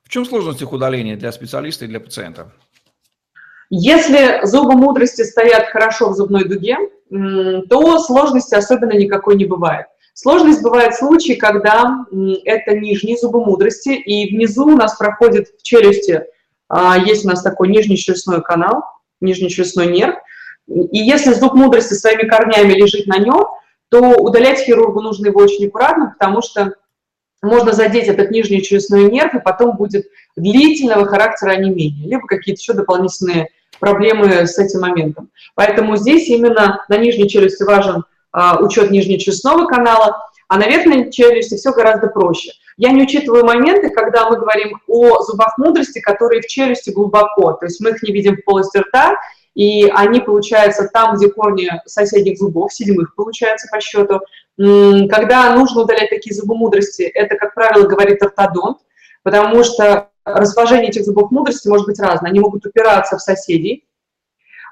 В 0.05 0.09
чем 0.09 0.25
сложность 0.25 0.63
их 0.63 0.73
удаления 0.73 1.17
для 1.17 1.33
специалиста 1.33 1.85
и 1.85 1.89
для 1.89 2.01
пациента? 2.01 2.51
Если 3.69 4.47
зубы 4.47 4.73
мудрости 4.73 5.21
стоят 5.21 5.67
хорошо 5.67 6.09
в 6.09 6.15
зубной 6.15 6.49
дуге, 6.49 6.79
то 7.69 7.99
сложности 7.99 8.55
особенно 8.55 8.95
никакой 8.95 9.37
не 9.37 9.45
бывает. 9.45 9.85
Сложность 10.21 10.63
бывает 10.63 10.95
в 10.95 10.99
случае, 10.99 11.37
когда 11.37 12.05
это 12.45 12.77
нижние 12.77 13.17
зубы 13.17 13.39
мудрости, 13.45 13.91
и 13.91 14.35
внизу 14.35 14.67
у 14.67 14.77
нас 14.77 14.97
проходит 14.97 15.47
в 15.57 15.63
челюсти, 15.63 16.25
а, 16.69 16.99
есть 16.99 17.25
у 17.25 17.29
нас 17.29 17.41
такой 17.41 17.69
нижний 17.69 17.97
челюстной 17.97 18.43
канал, 18.43 18.83
нижний 19.21 19.49
челюстной 19.49 19.87
нерв, 19.87 20.17
и 20.67 20.99
если 20.99 21.35
зуб 21.35 21.55
мудрости 21.55 21.95
своими 21.95 22.29
корнями 22.29 22.73
лежит 22.73 23.07
на 23.07 23.19
нем, 23.19 23.47
то 23.91 24.01
удалять 24.17 24.59
хирургу 24.59 25.01
нужно 25.03 25.29
его 25.29 25.41
очень 25.41 25.69
аккуратно, 25.69 26.17
потому 26.19 26.43
что 26.43 26.75
можно 27.41 27.71
задеть 27.71 28.09
этот 28.09 28.33
нижний 28.33 28.61
челюстной 28.61 29.09
нерв, 29.09 29.35
и 29.37 29.41
потом 29.41 29.77
будет 29.77 30.07
длительного 30.35 31.07
характера 31.07 31.51
онемения, 31.51 32.09
либо 32.09 32.27
какие-то 32.27 32.61
еще 32.61 32.73
дополнительные 32.73 33.51
проблемы 33.79 34.49
с 34.49 34.59
этим 34.59 34.81
моментом. 34.81 35.31
Поэтому 35.55 35.97
здесь 35.97 36.27
именно 36.27 36.85
на 36.89 36.97
нижней 36.97 37.29
челюсти 37.29 37.63
важен 37.63 38.03
а, 38.33 38.59
учет 38.59 38.91
нижнечелюстного 38.91 39.67
канала, 39.67 40.17
а 40.49 40.57
на 40.57 40.67
верхней 40.67 41.11
челюсти 41.11 41.57
все 41.57 41.73
гораздо 41.73 42.09
проще. 42.09 42.53
Я 42.77 42.91
не 42.91 43.03
учитываю 43.03 43.45
моменты, 43.45 43.91
когда 43.91 44.31
мы 44.31 44.37
говорим 44.37 44.81
о 44.87 45.23
зубах 45.23 45.59
мудрости, 45.59 46.01
которые 46.01 46.43
в 46.43 46.47
челюсти 46.47 46.91
глубоко, 46.91 47.53
то 47.53 47.67
есть 47.67 47.81
мы 47.81 47.91
их 47.91 48.03
не 48.03 48.13
видим 48.13 48.37
в 48.37 48.45
полости 48.45 48.79
рта, 48.79 49.17
и 49.55 49.91
они, 49.93 50.21
получаются 50.21 50.89
там, 50.93 51.17
где 51.17 51.29
корни 51.29 51.69
соседних 51.85 52.39
зубов, 52.39 52.73
седьмых, 52.73 53.17
получается, 53.17 53.67
по 53.73 53.81
счету. 53.81 54.21
Когда 54.57 55.53
нужно 55.57 55.83
удалять 55.83 56.11
такие 56.11 56.33
зубы 56.33 56.55
мудрости, 56.55 57.03
это, 57.03 57.35
как 57.35 57.55
правило, 57.55 57.89
говорит 57.89 58.23
ортодонт, 58.23 58.79
потому 59.25 59.65
что 59.65 60.11
расположение 60.25 60.91
этих 60.91 61.05
зубов 61.05 61.33
мудрости 61.33 61.67
может 61.67 61.87
быть 61.87 61.99
разное. 61.99 62.31
Они 62.31 62.39
могут 62.39 62.65
упираться 62.67 63.17
в 63.17 63.21
соседей, 63.21 63.85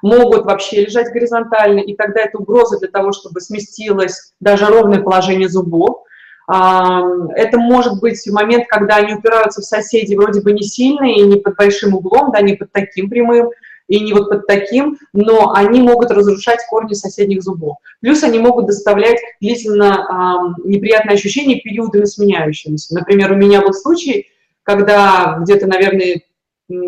могут 0.01 0.45
вообще 0.45 0.85
лежать 0.85 1.11
горизонтально, 1.11 1.79
и 1.79 1.95
тогда 1.95 2.21
это 2.21 2.37
угроза 2.37 2.79
для 2.79 2.89
того, 2.89 3.11
чтобы 3.11 3.41
сместилось 3.41 4.33
даже 4.39 4.65
ровное 4.65 5.01
положение 5.01 5.49
зубов. 5.49 6.03
Это 6.47 7.57
может 7.57 7.99
быть 7.99 8.25
момент, 8.27 8.67
когда 8.67 8.95
они 8.95 9.15
упираются 9.15 9.61
в 9.61 9.65
соседей 9.65 10.15
вроде 10.15 10.41
бы 10.41 10.53
не 10.53 10.63
сильные 10.63 11.17
и 11.17 11.23
не 11.23 11.37
под 11.37 11.57
большим 11.57 11.95
углом, 11.95 12.31
да, 12.31 12.39
не 12.41 12.53
под 12.53 12.71
таким 12.71 13.09
прямым, 13.09 13.49
и 13.87 13.99
не 14.01 14.13
вот 14.13 14.29
под 14.29 14.47
таким, 14.47 14.97
но 15.13 15.53
они 15.53 15.81
могут 15.81 16.11
разрушать 16.11 16.59
корни 16.69 16.93
соседних 16.93 17.41
зубов. 17.41 17.77
Плюс 18.01 18.23
они 18.23 18.39
могут 18.39 18.67
доставлять 18.67 19.19
длительно 19.41 20.55
э, 20.65 20.67
неприятные 20.67 21.15
ощущения 21.15 21.61
периодами 21.61 22.05
сменяющимися. 22.05 22.95
Например, 22.95 23.31
у 23.31 23.35
меня 23.35 23.61
был 23.61 23.73
случай, 23.73 24.27
когда 24.63 25.37
где-то, 25.41 25.67
наверное, 25.67 26.21
3 26.69 26.83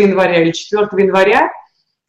января 0.00 0.42
или 0.42 0.52
4 0.52 0.88
января 1.02 1.50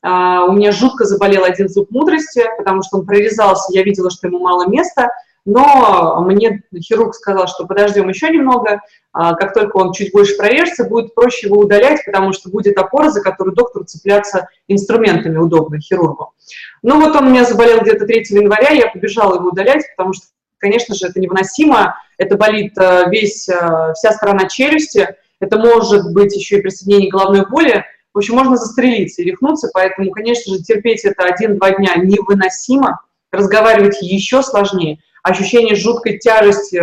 у 0.06 0.52
меня 0.52 0.72
жутко 0.72 1.06
заболел 1.06 1.44
один 1.44 1.68
зуб 1.68 1.90
мудрости, 1.90 2.44
потому 2.58 2.84
что 2.84 2.98
он 2.98 3.06
прорезался, 3.06 3.74
я 3.74 3.84
видела, 3.84 4.12
что 4.12 4.28
ему 4.28 4.40
мало 4.40 4.68
места, 4.68 5.10
но 5.46 6.22
мне 6.22 6.64
хирург 6.80 7.14
сказал, 7.14 7.48
что 7.48 7.68
подождем 7.68 8.10
еще 8.10 8.30
немного, 8.30 8.82
а, 9.14 9.36
как 9.36 9.54
только 9.54 9.78
он 9.78 9.94
чуть 9.94 10.12
больше 10.12 10.36
прорежется, 10.36 10.86
будет 10.86 11.14
проще 11.14 11.48
его 11.48 11.60
удалять, 11.60 12.04
потому 12.04 12.34
что 12.34 12.50
будет 12.50 12.78
опора, 12.78 13.10
за 13.10 13.22
которую 13.22 13.56
доктор 13.56 13.86
цепляться 13.86 14.50
инструментами 14.68 15.38
удобно 15.38 15.80
хирургу. 15.80 16.34
Ну 16.82 17.00
вот 17.00 17.16
он 17.16 17.28
у 17.28 17.30
меня 17.30 17.46
заболел 17.46 17.82
где-то 17.82 18.06
3 18.06 18.26
января, 18.30 18.70
я 18.70 18.88
побежала 18.88 19.36
его 19.36 19.50
удалять, 19.50 19.86
потому 19.96 20.14
что 20.14 20.26
конечно 20.58 20.96
же, 20.96 21.08
это 21.08 21.20
невыносимо, 21.20 21.96
это 22.18 22.38
болит 22.38 22.76
э, 22.78 23.04
весь, 23.10 23.48
э, 23.48 23.94
вся 23.94 24.12
сторона 24.14 24.48
челюсти, 24.48 25.16
это 25.40 25.60
может 25.60 26.12
быть 26.12 26.36
еще 26.36 26.58
и 26.58 26.62
присоединение 26.62 27.12
головной 27.12 27.46
боли, 27.48 27.86
в 28.16 28.18
общем, 28.18 28.36
можно 28.36 28.56
застрелиться 28.56 29.22
и 29.22 29.26
рехнуться, 29.26 29.70
поэтому, 29.74 30.10
конечно 30.10 30.56
же, 30.56 30.64
терпеть 30.64 31.04
это 31.04 31.24
один-два 31.26 31.72
дня 31.72 31.96
невыносимо, 31.98 33.02
разговаривать 33.30 34.02
еще 34.02 34.42
сложнее, 34.42 35.00
ощущение 35.22 35.76
жуткой 35.76 36.18
тяжести, 36.18 36.82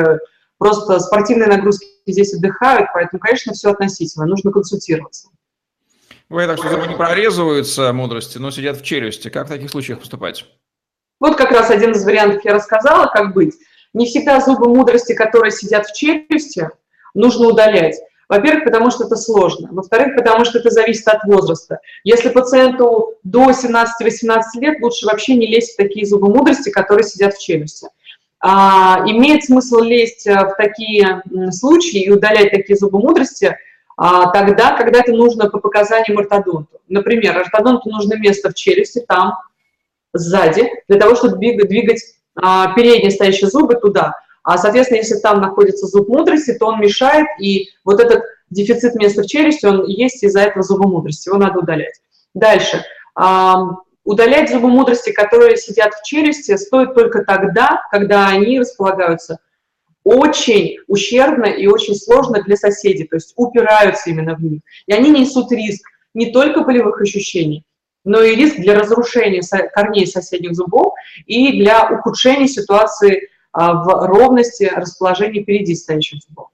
просто 0.59 1.01
спортивные 1.01 1.49
нагрузки 1.49 1.87
здесь 2.07 2.35
отдыхают, 2.35 2.91
поэтому, 2.93 3.19
конечно, 3.19 3.55
все 3.55 3.71
относительно, 3.71 4.27
нужно 4.27 4.53
консультироваться. 4.53 5.29
Бывает 6.29 6.51
так, 6.51 6.59
что 6.59 6.69
зубы 6.69 6.87
не 6.87 6.97
прорезываются 6.97 7.95
мудрости, 7.95 8.37
но 8.37 8.51
сидят 8.51 8.77
в 8.77 8.85
челюсти. 8.85 9.29
Как 9.29 9.47
в 9.47 9.51
таких 9.51 9.71
случаях 9.71 10.01
поступать? 10.01 10.45
Вот 11.19 11.37
как 11.37 11.51
раз 11.51 11.71
один 11.71 11.93
из 11.93 12.05
вариантов 12.05 12.45
я 12.45 12.53
рассказала, 12.53 13.07
как 13.07 13.33
быть. 13.33 13.55
Не 13.95 14.05
всегда 14.05 14.39
зубы 14.41 14.69
мудрости, 14.69 15.15
которые 15.15 15.51
сидят 15.51 15.87
в 15.87 15.95
челюсти, 15.95 16.69
нужно 17.15 17.49
удалять. 17.49 17.97
Во-первых, 18.29 18.65
потому 18.65 18.91
что 18.91 19.05
это 19.05 19.17
сложно. 19.17 19.69
Во-вторых, 19.73 20.17
потому 20.17 20.45
что 20.45 20.59
это 20.59 20.71
зависит 20.71 21.07
от 21.09 21.25
возраста. 21.25 21.79
Если 22.05 22.29
пациенту 22.29 23.15
до 23.23 23.51
17-18 23.51 24.43
лет, 24.57 24.81
лучше 24.81 25.07
вообще 25.07 25.35
не 25.35 25.47
лезть 25.47 25.75
в 25.75 25.77
такие 25.77 26.07
зубы 26.07 26.29
мудрости, 26.29 26.71
которые 26.71 27.05
сидят 27.05 27.35
в 27.35 27.43
челюсти. 27.43 27.89
А, 28.41 29.05
имеет 29.07 29.45
смысл 29.45 29.81
лезть 29.81 30.27
э, 30.27 30.35
в 30.35 30.57
такие 30.57 31.23
случаи 31.53 32.03
и 32.03 32.11
удалять 32.11 32.51
такие 32.51 32.77
зубы 32.77 32.99
мудрости 32.99 33.57
а, 33.97 34.33
тогда, 34.33 34.77
когда 34.77 35.01
это 35.01 35.13
нужно 35.13 35.49
по 35.49 35.59
показаниям 35.59 36.19
ортодонту. 36.19 36.81
Например, 36.89 37.39
ортодонту 37.39 37.89
нужно 37.89 38.15
место 38.15 38.51
в 38.51 38.55
челюсти, 38.55 39.05
там, 39.07 39.35
сзади, 40.13 40.69
для 40.89 40.99
того, 40.99 41.15
чтобы 41.15 41.37
двигать, 41.37 41.69
двигать 41.69 42.03
а, 42.35 42.75
передние 42.75 43.11
стоящие 43.11 43.49
зубы 43.49 43.77
туда. 43.77 44.15
А, 44.43 44.59
соответственно, 44.59 44.99
если 44.99 45.17
там 45.17 45.41
находится 45.41 45.87
зуб 45.87 46.09
мудрости, 46.09 46.55
то 46.55 46.67
он 46.67 46.81
мешает, 46.81 47.27
и 47.41 47.69
вот 47.85 48.01
этот 48.01 48.23
дефицит 48.51 48.95
места 48.95 49.23
в 49.23 49.27
челюсти, 49.27 49.67
он 49.67 49.87
есть 49.87 50.23
из-за 50.23 50.41
этого 50.41 50.63
зуба 50.63 50.89
мудрости, 50.89 51.29
его 51.29 51.39
надо 51.39 51.61
удалять. 51.61 52.01
Дальше. 52.35 52.85
Удалять 54.05 54.51
зубы 54.51 54.69
мудрости, 54.69 55.13
которые 55.13 55.57
сидят 55.57 55.95
в 55.95 56.03
челюсти, 56.05 56.57
стоит 56.57 56.95
только 56.95 57.25
тогда, 57.25 57.83
когда 57.91 58.29
они 58.29 58.59
располагаются 58.59 59.39
очень 60.05 60.79
ущербно 60.89 61.47
и 61.47 61.69
очень 61.69 61.95
сложно 61.95 62.43
для 62.43 62.57
соседей, 62.57 63.05
то 63.05 63.17
есть 63.17 63.35
упираются 63.37 64.11
именно 64.11 64.35
в 64.35 64.43
них. 64.43 64.61
И 64.87 64.93
они 64.93 65.11
несут 65.11 65.53
риск 65.53 65.87
не 66.15 66.33
только 66.33 66.63
болевых 66.63 67.01
ощущений, 67.01 67.63
но 68.05 68.21
и 68.23 68.35
риск 68.35 68.57
для 68.57 68.77
разрушения 68.77 69.43
корней 69.73 70.09
соседних 70.09 70.55
зубов 70.55 70.95
и 71.27 71.63
для 71.63 71.89
ухудшения 71.89 72.49
ситуации 72.49 73.17
а, 73.17 73.32
в 73.53 74.07
ровности 74.07 74.71
расположения 74.75 75.43
впереди 75.43 75.75
стоящих 75.75 76.23
зубов. 76.23 76.49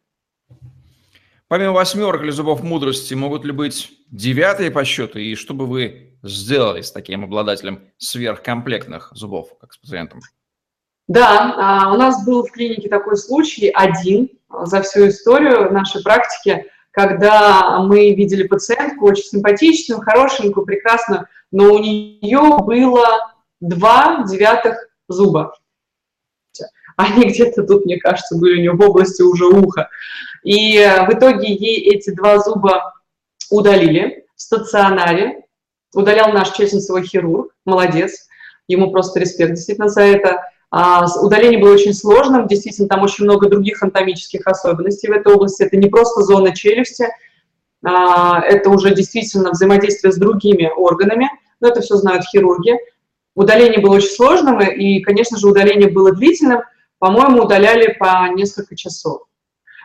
Помимо 1.49 1.73
восьмерок 1.73 2.23
или 2.23 2.31
зубов 2.31 2.63
мудрости, 2.63 3.15
могут 3.15 3.45
ли 3.45 3.53
быть 3.53 3.91
девятые 4.11 4.71
по 4.71 4.85
счету? 4.85 5.19
И 5.19 5.35
что 5.35 5.55
бы 5.55 5.67
вы 5.67 6.19
сделали 6.23 6.83
с 6.83 6.93
таким 6.93 7.25
обладателем 7.25 7.85
сверхкомплектных 7.97 9.11
зубов, 9.15 9.57
как 9.59 9.73
с 9.73 9.79
пациентом? 9.79 10.21
Да, 11.07 11.55
а, 11.57 11.95
у 11.95 11.97
нас 11.97 12.25
был 12.27 12.47
в 12.47 12.53
клинике 12.53 12.91
такой 12.91 13.17
случай, 13.17 13.71
один 13.71 14.29
за 14.65 14.83
всю 14.83 15.09
историю 15.09 15.73
нашей 15.73 16.03
практики, 16.03 16.67
когда 16.91 17.81
мы 17.81 18.15
видели 18.15 18.47
пациентку 18.47 19.07
очень 19.07 19.25
симпатичную, 19.25 20.03
хорошенькую, 20.03 20.67
прекрасную, 20.67 21.27
но 21.51 21.73
у 21.73 21.79
нее 21.79 22.59
было 22.59 23.33
два 23.61 24.25
девятых 24.29 24.77
зуба. 25.09 25.55
Они 26.97 27.27
где-то 27.27 27.65
тут, 27.65 27.85
мне 27.85 27.99
кажется, 27.99 28.37
были 28.37 28.55
у 28.55 28.61
нее 28.61 28.73
в 28.73 28.81
области 28.81 29.23
уже 29.23 29.47
уха. 29.47 29.89
И 30.43 30.79
в 31.09 31.13
итоге 31.13 31.53
ей 31.55 31.95
эти 31.95 32.11
два 32.11 32.39
зуба 32.39 32.95
удалили 33.51 34.25
в 34.37 34.41
стационаре. 34.41 35.45
Удалял 35.95 36.33
наш 36.33 36.51
челюстно 36.53 37.03
хирург, 37.03 37.53
молодец. 37.65 38.29
Ему 38.67 38.91
просто 38.91 39.21
респект 39.21 39.55
действительно 39.55 39.89
за 39.89 40.03
это. 40.03 40.43
А, 40.71 41.07
удаление 41.23 41.59
было 41.59 41.73
очень 41.73 41.95
сложным, 41.95 42.47
действительно, 42.47 42.89
там 42.89 43.03
очень 43.03 43.25
много 43.25 43.49
других 43.49 43.83
анатомических 43.83 44.47
особенностей 44.47 45.09
в 45.09 45.13
этой 45.13 45.33
области. 45.33 45.63
Это 45.63 45.79
не 45.79 45.89
просто 45.89 46.23
зона 46.23 46.55
челюсти, 46.55 47.07
а, 47.85 48.43
это 48.43 48.69
уже 48.69 48.95
действительно 48.95 49.51
взаимодействие 49.51 50.13
с 50.13 50.17
другими 50.17 50.71
органами, 50.77 51.31
но 51.61 51.69
это 51.69 51.81
все 51.81 51.97
знают 51.97 52.25
хирурги. 52.25 52.75
Удаление 53.39 53.79
было 53.79 53.95
очень 53.95 54.11
сложным, 54.11 54.61
и, 54.61 54.99
конечно 54.99 55.39
же, 55.39 55.47
удаление 55.47 55.89
было 55.89 56.11
длительным. 56.11 56.63
По-моему, 56.99 57.45
удаляли 57.45 57.93
по 57.93 58.27
несколько 58.35 58.75
часов. 58.75 59.29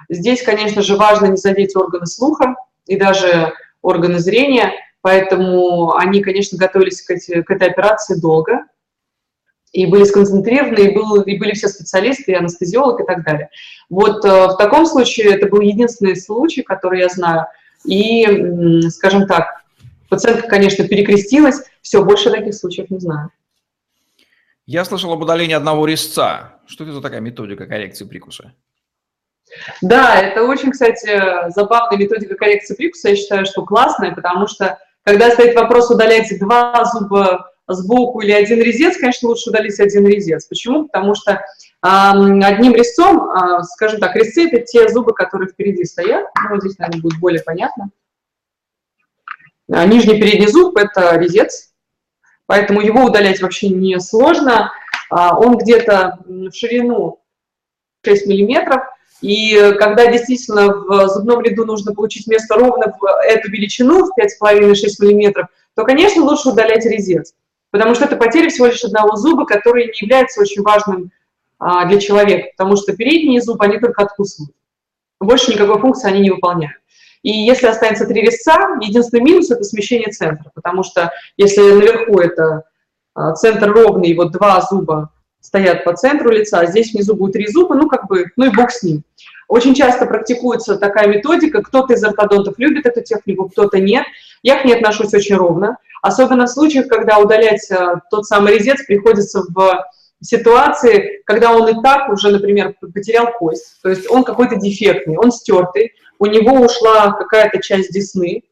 Здесь, 0.09 0.41
конечно 0.41 0.81
же, 0.81 0.97
важно 0.97 1.27
не 1.27 1.37
задеть 1.37 1.75
органы 1.75 2.07
слуха 2.07 2.55
и 2.87 2.95
даже 2.95 3.53
органы 3.83 4.17
зрения, 4.17 4.73
поэтому 5.01 5.93
они, 5.93 6.23
конечно, 6.23 6.57
готовились 6.57 7.03
к, 7.03 7.11
эти, 7.11 7.43
к 7.43 7.51
этой 7.51 7.67
операции 7.67 8.19
долго, 8.19 8.61
и 9.71 9.85
были 9.85 10.05
сконцентрированы, 10.05 10.87
и, 10.87 10.95
был, 10.95 11.21
и 11.21 11.37
были 11.37 11.53
все 11.53 11.67
специалисты, 11.67 12.31
и 12.31 12.35
анестезиолог, 12.35 13.01
и 13.01 13.05
так 13.05 13.23
далее. 13.23 13.51
Вот 13.87 14.25
э, 14.25 14.47
в 14.47 14.57
таком 14.57 14.87
случае 14.87 15.31
это 15.31 15.45
был 15.45 15.61
единственный 15.61 16.15
случай, 16.15 16.63
который 16.63 17.01
я 17.01 17.09
знаю. 17.09 17.45
И, 17.85 18.89
скажем 18.89 19.27
так, 19.27 19.61
пациентка, 20.09 20.47
конечно, 20.47 20.87
перекрестилась, 20.87 21.61
все, 21.83 22.03
больше 22.03 22.31
таких 22.31 22.55
случаев 22.55 22.89
не 22.89 22.97
знаю. 22.97 23.29
Я 24.65 24.85
слышал 24.85 25.11
об 25.11 25.21
удалении 25.21 25.55
одного 25.55 25.85
резца. 25.85 26.53
Что 26.65 26.85
это 26.85 26.93
за 26.93 27.01
такая 27.01 27.19
методика 27.19 27.65
коррекции 27.65 28.05
прикуса? 28.05 28.53
Да, 29.81 30.19
это 30.19 30.43
очень, 30.43 30.71
кстати, 30.71 31.51
забавная 31.51 31.97
методика 31.97 32.35
коррекции 32.35 32.75
прикуса. 32.75 33.09
Я 33.09 33.15
считаю, 33.15 33.45
что 33.45 33.65
классная, 33.65 34.15
потому 34.15 34.47
что 34.47 34.79
когда 35.03 35.31
стоит 35.31 35.55
вопрос 35.55 35.91
удалять 35.91 36.39
два 36.39 36.85
зуба 36.85 37.51
сбоку 37.67 38.21
или 38.21 38.31
один 38.31 38.61
резец, 38.61 38.97
конечно, 38.97 39.29
лучше 39.29 39.49
удалить 39.49 39.79
один 39.79 40.07
резец. 40.07 40.45
Почему? 40.45 40.87
Потому 40.87 41.15
что 41.15 41.31
э, 41.31 41.39
одним 41.83 42.73
резцом, 42.73 43.29
э, 43.29 43.63
скажем 43.63 43.99
так, 43.99 44.15
резцы– 44.15 44.47
это 44.51 44.61
те 44.65 44.87
зубы, 44.89 45.13
которые 45.13 45.49
впереди 45.49 45.83
стоят. 45.85 46.27
Ну, 46.49 46.59
здесь, 46.59 46.77
наверное, 46.77 47.01
будет 47.01 47.19
более 47.19 47.41
понятно. 47.41 47.89
А 49.71 49.85
нижний 49.85 50.19
передний 50.19 50.47
зуб– 50.47 50.77
это 50.77 51.17
резец, 51.17 51.72
поэтому 52.45 52.81
его 52.81 53.03
удалять 53.03 53.41
вообще 53.41 53.69
не 53.69 53.99
сложно. 53.99 54.71
А, 55.09 55.37
он 55.37 55.57
где-то 55.57 56.19
в 56.25 56.51
ширину 56.51 57.19
6 58.05 58.27
миллиметров, 58.27 58.83
и 59.21 59.73
когда 59.79 60.07
действительно 60.07 60.73
в 60.73 61.07
зубном 61.07 61.41
ряду 61.41 61.65
нужно 61.65 61.93
получить 61.93 62.27
место 62.27 62.55
ровно 62.55 62.93
в 62.99 63.05
эту 63.25 63.49
величину, 63.49 64.05
в 64.05 64.11
5,5-6 64.19 64.73
миллиметров, 64.99 65.47
то, 65.75 65.83
конечно, 65.83 66.23
лучше 66.23 66.49
удалять 66.49 66.85
резец 66.85 67.33
потому 67.73 67.95
что 67.95 68.05
это 68.05 68.15
потеря 68.15 68.49
всего 68.49 68.67
лишь 68.67 68.83
одного 68.83 69.15
зуба, 69.15 69.45
который 69.45 69.87
не 69.87 69.93
является 69.99 70.39
очень 70.39 70.61
важным 70.61 71.11
а, 71.57 71.85
для 71.85 71.99
человека, 71.99 72.49
потому 72.55 72.75
что 72.77 72.95
передние 72.95 73.41
зубы, 73.41 73.65
они 73.65 73.79
только 73.79 74.03
откусывают. 74.03 74.55
Больше 75.19 75.51
никакой 75.51 75.79
функции 75.79 76.07
они 76.07 76.19
не 76.21 76.29
выполняют. 76.29 76.82
И 77.23 77.31
если 77.31 77.67
останется 77.67 78.05
три 78.05 78.21
резца, 78.21 78.77
единственный 78.81 79.21
минус– 79.21 79.49
это 79.51 79.63
смещение 79.63 80.11
центра, 80.11 80.51
потому 80.53 80.83
что 80.83 81.11
если 81.37 81.61
наверху 81.61 82.19
это 82.19 82.63
а, 83.15 83.33
центр 83.33 83.71
ровный, 83.71 84.09
и 84.09 84.15
вот 84.15 84.31
два 84.31 84.61
зуба 84.61 85.09
стоят 85.39 85.83
по 85.83 85.95
центру 85.95 86.31
лица, 86.31 86.59
а 86.59 86.65
здесь 86.65 86.93
внизу 86.93 87.15
будет 87.15 87.33
три 87.33 87.47
зуба, 87.47 87.75
ну 87.75 87.87
как 87.87 88.07
бы, 88.07 88.25
ну 88.35 88.45
и 88.45 88.49
бог 88.49 88.71
с 88.71 88.83
ним. 88.83 89.03
Очень 89.47 89.73
часто 89.73 90.05
практикуется 90.05 90.77
такая 90.77 91.07
методика, 91.07 91.61
кто-то 91.61 91.93
из 91.93 92.03
ортодонтов 92.03 92.55
любит 92.57 92.85
эту 92.85 93.01
технику, 93.01 93.49
кто-то 93.49 93.79
нет. 93.79 94.03
Я 94.41 94.61
к 94.61 94.65
ней 94.65 94.75
отношусь 94.75 95.13
очень 95.13 95.35
ровно. 95.35 95.77
Особенно 96.01 96.45
в 96.45 96.49
случаях, 96.49 96.87
когда 96.87 97.19
удалять 97.19 97.69
э, 97.71 97.95
тот 98.09 98.25
самый 98.25 98.55
резец 98.55 98.83
приходится 98.85 99.43
в 99.47 99.85
ситуации, 100.21 101.21
когда 101.25 101.53
он 101.53 101.67
и 101.69 101.81
так 101.81 102.09
уже, 102.09 102.29
например, 102.29 102.75
потерял 102.93 103.31
кость, 103.31 103.79
то 103.81 103.89
есть 103.89 104.09
он 104.09 104.23
какой-то 104.23 104.55
дефектный, 104.55 105.17
он 105.17 105.31
стертый, 105.31 105.93
у 106.23 106.25
него 106.25 106.53
ушла 106.53 107.11
какая-то 107.11 107.61
часть 107.61 107.91
десны, 107.91 108.43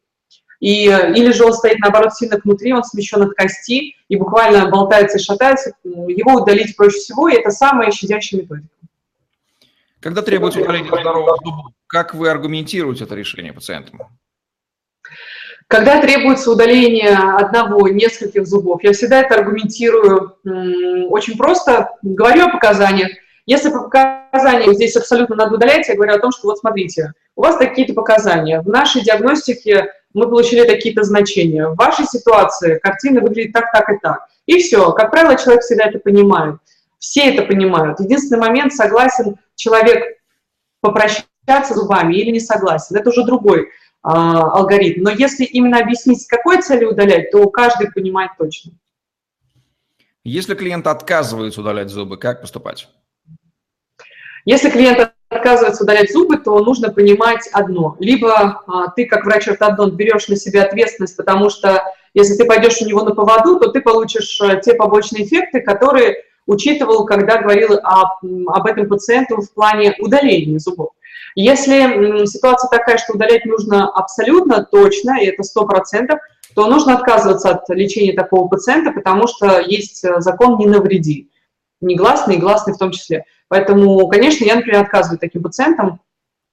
и, 0.59 0.87
или 0.87 1.31
же 1.31 1.45
он 1.45 1.53
стоит, 1.53 1.79
наоборот, 1.79 2.13
сильно 2.13 2.37
внутри, 2.43 2.73
он 2.73 2.83
смещен 2.83 3.21
от 3.21 3.33
кости 3.33 3.95
и 4.09 4.15
буквально 4.17 4.69
болтается 4.69 5.17
и 5.17 5.21
шатается, 5.21 5.73
его 5.83 6.41
удалить 6.41 6.75
проще 6.75 6.97
всего, 6.97 7.29
и 7.29 7.35
это 7.35 7.49
самая 7.49 7.91
щадящая 7.91 8.41
методика. 8.41 8.67
Когда 10.01 10.21
требуется 10.21 10.59
удаление 10.59 10.91
здорового 10.91 11.37
зуба, 11.41 11.71
как 11.87 12.13
вы 12.13 12.29
аргументируете 12.29 13.05
это 13.05 13.15
решение 13.15 13.53
пациентам? 13.53 14.01
Когда 15.67 16.01
требуется 16.01 16.51
удаление 16.51 17.15
одного, 17.15 17.87
нескольких 17.87 18.45
зубов, 18.45 18.83
я 18.83 18.91
всегда 18.91 19.21
это 19.21 19.35
аргументирую 19.35 20.35
очень 21.09 21.37
просто, 21.37 21.91
говорю 22.01 22.47
о 22.47 22.51
показаниях. 22.51 23.11
Если 23.45 23.69
по 23.69 23.83
показаниям 23.83 24.73
здесь 24.73 24.95
абсолютно 24.95 25.35
надо 25.35 25.55
удалять, 25.55 25.87
я 25.87 25.95
говорю 25.95 26.15
о 26.15 26.19
том, 26.19 26.31
что 26.31 26.47
вот 26.47 26.59
смотрите, 26.59 27.13
у 27.35 27.41
вас 27.41 27.57
такие-то 27.57 27.93
показания. 27.93 28.61
В 28.61 28.67
нашей 28.67 29.01
диагностике 29.01 29.93
мы 30.13 30.29
получили 30.29 30.65
такие-то 30.65 31.03
значения. 31.03 31.67
В 31.67 31.75
вашей 31.75 32.05
ситуации 32.05 32.79
картина 32.79 33.21
выглядит 33.21 33.53
так, 33.53 33.71
так 33.71 33.89
и 33.89 33.97
так. 34.01 34.27
И 34.45 34.59
все. 34.61 34.91
Как 34.91 35.11
правило, 35.11 35.35
человек 35.37 35.63
всегда 35.63 35.85
это 35.85 35.99
понимает. 35.99 36.55
Все 36.99 37.33
это 37.33 37.43
понимают. 37.43 37.99
Единственный 37.99 38.39
момент, 38.39 38.73
согласен 38.73 39.37
человек 39.55 40.17
попрощаться 40.81 41.73
зубами 41.73 42.15
или 42.15 42.31
не 42.31 42.39
согласен. 42.39 42.95
Это 42.95 43.09
уже 43.09 43.23
другой 43.23 43.69
а, 44.03 44.51
алгоритм. 44.51 45.03
Но 45.03 45.09
если 45.09 45.45
именно 45.45 45.79
объяснить, 45.79 46.21
с 46.21 46.27
какой 46.27 46.61
целью 46.61 46.91
удалять, 46.91 47.31
то 47.31 47.47
каждый 47.49 47.91
понимает 47.91 48.31
точно. 48.37 48.73
Если 50.23 50.53
клиент 50.53 50.85
отказывается 50.85 51.61
удалять 51.61 51.89
зубы, 51.89 52.17
как 52.17 52.41
поступать? 52.41 52.87
Если 54.45 54.69
клиент 54.69 55.13
отказывается 55.29 55.83
удалять 55.83 56.11
зубы, 56.11 56.37
то 56.37 56.59
нужно 56.59 56.91
понимать 56.91 57.47
одно. 57.53 57.95
Либо 57.99 58.61
а, 58.67 58.89
ты, 58.95 59.05
как 59.05 59.25
врач-ортодонт, 59.25 59.93
берешь 59.93 60.27
на 60.27 60.35
себя 60.35 60.63
ответственность, 60.63 61.15
потому 61.15 61.49
что 61.49 61.83
если 62.13 62.35
ты 62.35 62.45
пойдешь 62.45 62.81
у 62.81 62.85
него 62.85 63.03
на 63.03 63.15
поводу, 63.15 63.59
то 63.59 63.69
ты 63.69 63.81
получишь 63.81 64.39
а, 64.41 64.57
те 64.57 64.73
побочные 64.73 65.25
эффекты, 65.25 65.61
которые 65.61 66.17
учитывал, 66.47 67.05
когда 67.05 67.41
говорил 67.41 67.75
о, 67.75 68.19
об 68.47 68.65
этом 68.65 68.87
пациенту 68.87 69.41
в 69.41 69.53
плане 69.53 69.95
удаления 69.99 70.59
зубов. 70.59 70.89
Если 71.35 72.25
ситуация 72.25 72.69
такая, 72.69 72.97
что 72.97 73.13
удалять 73.13 73.45
нужно 73.45 73.87
абсолютно 73.89 74.65
точно, 74.69 75.21
и 75.21 75.27
это 75.27 75.43
100%, 75.43 76.17
то 76.55 76.67
нужно 76.67 76.95
отказываться 76.95 77.51
от 77.51 77.69
лечения 77.69 78.13
такого 78.13 78.49
пациента, 78.49 78.91
потому 78.91 79.27
что 79.27 79.61
есть 79.61 80.03
э, 80.03 80.19
закон 80.19 80.57
«не 80.57 80.65
навреди». 80.65 81.30
Негласный 81.81 82.35
и 82.35 82.39
гласный 82.39 82.73
в 82.73 82.77
том 82.77 82.91
числе. 82.91 83.25
Поэтому, 83.47 84.07
конечно, 84.07 84.45
я, 84.45 84.55
например, 84.55 84.81
отказываю 84.81 85.19
таким 85.19 85.43
пациентам 85.43 85.99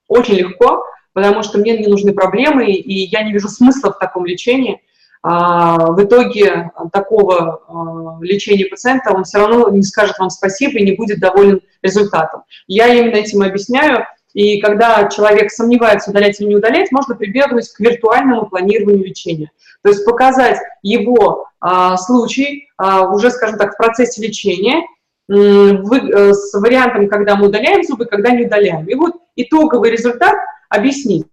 очень 0.08 0.34
легко, 0.34 0.82
потому 1.12 1.42
что 1.42 1.58
мне 1.58 1.76
не 1.78 1.86
нужны 1.86 2.12
проблемы, 2.12 2.66
и 2.72 3.06
я 3.06 3.22
не 3.22 3.32
вижу 3.32 3.48
смысла 3.48 3.92
в 3.92 3.98
таком 3.98 4.26
лечении. 4.26 4.80
а, 5.22 5.92
в 5.92 6.02
итоге 6.04 6.70
такого 6.92 7.62
а, 7.68 8.22
лечения 8.22 8.66
пациента 8.66 9.12
он 9.12 9.24
все 9.24 9.38
равно 9.38 9.68
не 9.70 9.82
скажет 9.82 10.18
вам 10.18 10.30
спасибо 10.30 10.78
и 10.78 10.84
не 10.84 10.92
будет 10.92 11.18
доволен 11.18 11.60
результатом. 11.82 12.42
Я 12.66 12.86
именно 12.88 13.16
этим 13.16 13.42
объясняю. 13.42 14.06
И 14.34 14.60
когда 14.60 15.08
человек 15.08 15.50
сомневается, 15.50 16.10
удалять 16.10 16.40
или 16.40 16.48
не 16.48 16.56
удалять, 16.56 16.92
можно 16.92 17.16
прибегнуть 17.16 17.68
к 17.68 17.80
виртуальному 17.80 18.46
планированию 18.46 19.04
лечения. 19.04 19.50
То 19.82 19.90
есть 19.90 20.04
показать 20.04 20.58
его 20.82 21.48
а, 21.60 21.96
случай 21.96 22.68
а, 22.76 23.08
уже, 23.08 23.30
скажем 23.30 23.58
так, 23.58 23.74
в 23.74 23.76
процессе 23.76 24.22
лечения 24.22 24.82
а, 25.30 26.32
с 26.32 26.54
вариантом, 26.54 27.08
когда 27.08 27.36
мы 27.36 27.48
удаляем 27.48 27.82
зубы, 27.84 28.06
когда 28.06 28.30
не 28.30 28.46
удаляем. 28.46 28.86
И 28.86 28.94
вот 28.94 29.16
итоговый 29.36 29.90
результат 29.90 30.36
объяснить. 30.68 31.26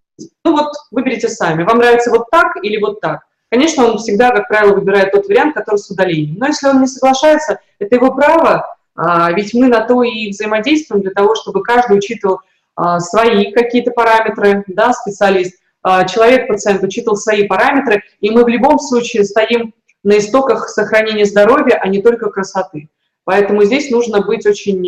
Ну 0.43 0.51
вот 0.53 0.71
выберите 0.91 1.27
сами, 1.27 1.63
вам 1.63 1.77
нравится 1.77 2.09
вот 2.09 2.29
так 2.31 2.55
или 2.63 2.79
вот 2.79 3.01
так. 3.01 3.21
Конечно, 3.49 3.85
он 3.85 3.97
всегда, 3.97 4.31
как 4.31 4.47
правило, 4.47 4.73
выбирает 4.73 5.11
тот 5.11 5.27
вариант, 5.27 5.55
который 5.55 5.77
с 5.77 5.89
удалением. 5.89 6.37
Но 6.39 6.47
если 6.47 6.67
он 6.67 6.81
не 6.81 6.87
соглашается, 6.87 7.59
это 7.79 7.95
его 7.95 8.13
право, 8.13 8.75
а, 8.95 9.31
ведь 9.33 9.53
мы 9.53 9.67
на 9.67 9.81
то 9.81 10.03
и 10.03 10.29
взаимодействуем 10.29 11.01
для 11.01 11.11
того, 11.11 11.35
чтобы 11.35 11.63
каждый 11.63 11.97
учитывал 11.97 12.39
а, 12.75 12.99
свои 12.99 13.51
какие-то 13.51 13.91
параметры, 13.91 14.63
да, 14.67 14.93
специалист, 14.93 15.55
а, 15.83 16.05
человек, 16.05 16.47
пациент 16.47 16.83
учитывал 16.83 17.15
свои 17.15 17.47
параметры, 17.47 18.03
и 18.19 18.31
мы 18.31 18.43
в 18.43 18.47
любом 18.47 18.79
случае 18.79 19.23
стоим 19.23 19.73
на 20.03 20.17
истоках 20.17 20.69
сохранения 20.69 21.25
здоровья, 21.25 21.79
а 21.81 21.87
не 21.87 22.01
только 22.01 22.29
красоты. 22.29 22.89
Поэтому 23.25 23.63
здесь 23.63 23.91
нужно 23.91 24.21
быть 24.21 24.45
очень 24.45 24.87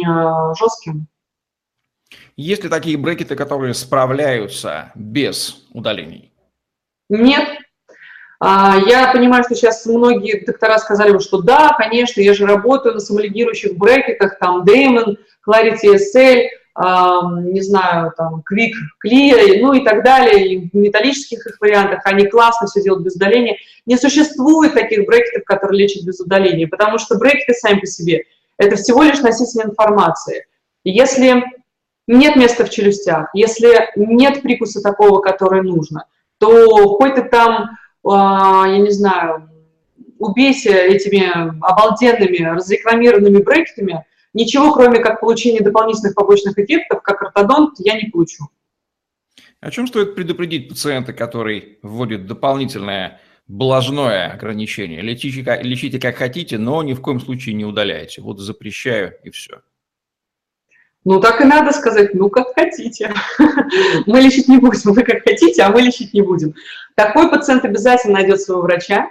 жестким. 0.58 1.08
Есть 2.38 2.63
ли 2.63 2.69
такие 2.69 2.97
брекеты, 2.97 3.36
которые 3.36 3.73
справляются 3.73 4.91
без 4.95 5.65
удалений? 5.73 6.32
Нет, 7.10 7.50
а, 8.39 8.78
я 8.86 9.12
понимаю, 9.12 9.43
что 9.43 9.56
сейчас 9.56 9.86
многие 9.86 10.45
доктора 10.45 10.78
сказали, 10.78 11.17
что 11.17 11.41
да, 11.41 11.76
конечно, 11.78 12.21
я 12.21 12.34
же 12.34 12.45
работаю 12.45 12.93
на 12.93 13.00
самолигирующих 13.00 13.76
брекетах, 13.78 14.38
там 14.38 14.63
Damon, 14.63 15.17
Clarity 15.47 15.95
SL, 15.95 16.43
не 16.80 17.62
знаю, 17.62 18.13
там 18.16 18.44
Quick 18.52 18.74
Clear, 19.04 19.60
ну 19.62 19.74
и 19.74 19.84
так 19.84 20.04
далее, 20.04 20.48
и 20.48 20.70
в 20.70 20.76
металлических 20.76 21.46
их 21.46 21.58
вариантах, 21.60 22.02
они 22.06 22.28
классно 22.28 22.68
все 22.68 22.84
делают 22.84 23.04
без 23.04 23.16
удаления. 23.16 23.58
Не 23.86 23.98
существует 23.98 24.74
таких 24.74 25.06
брекетов, 25.08 25.44
которые 25.46 25.82
лечат 25.82 26.04
без 26.04 26.20
удаления, 26.20 26.68
потому 26.68 27.00
что 27.00 27.18
брекеты 27.18 27.54
сами 27.54 27.80
по 27.80 27.88
себе– 27.88 28.24
это 28.58 28.76
всего 28.76 29.04
лишь 29.04 29.22
носитель 29.22 29.70
информации. 29.70 30.46
Если 30.84 31.44
нет 32.08 32.36
места 32.36 32.66
в 32.66 32.70
челюстях, 32.70 33.30
если 33.34 33.90
нет 33.96 34.42
прикуса 34.42 34.82
такого, 34.82 35.20
который 35.20 35.62
нужно, 35.62 36.06
то 36.38 36.98
хоть 36.98 37.16
ты 37.16 37.24
там 37.24 37.78
а, 38.06 38.66
я 38.68 38.78
не 38.78 38.92
знаю, 38.92 39.50
убейся 40.20 40.72
этими 40.72 41.32
обалденными 41.62 42.56
разрекламированными 42.56 43.42
брекетами, 43.42 44.06
ничего, 44.34 44.74
кроме 44.74 45.00
как 45.00 45.20
получения 45.20 45.62
дополнительных 45.62 46.16
побочных 46.16 46.58
эффектов, 46.58 47.02
как 47.02 47.22
ортодонт, 47.22 47.76
я 47.80 47.96
не 47.96 48.10
получу. 48.10 48.46
О 49.60 49.72
чем 49.72 49.88
стоит 49.88 50.16
предупредить 50.16 50.70
пациента, 50.70 51.13
который 51.13 51.80
вводит 51.82 52.28
дополнительное 52.28 53.20
блажное 53.48 54.32
ограничение? 54.32 55.02
Лечите, 55.02 55.60
лечите 55.62 56.00
как 56.00 56.18
хотите, 56.18 56.58
но 56.58 56.84
ни 56.84 56.94
в 56.94 57.02
коем 57.02 57.20
случае 57.20 57.56
не 57.56 57.66
удаляйте. 57.66 58.22
Вот 58.22 58.40
запрещаю 58.40 59.16
и 59.24 59.32
все. 59.32 59.62
Ну, 61.06 61.22
так 61.22 61.40
и 61.40 61.46
надо 61.46 61.72
сказать, 61.72 62.13
ну, 62.13 62.30
как 62.30 62.54
хотите. 62.54 63.13
Мы 64.06 64.20
лечить 64.20 64.50
не 64.50 64.58
будем, 64.58 64.92
вы 64.92 65.04
как 65.04 65.24
хотите, 65.24 65.63
а 65.63 65.70
мы 65.70 65.82
лечить 65.82 66.13
не 66.13 66.22
будем. 66.22 66.54
Такой 66.96 67.30
пациент 67.30 67.63
обязательно 67.63 68.16
найдет 68.16 68.42
своего 68.42 68.63
врача. 68.63 69.10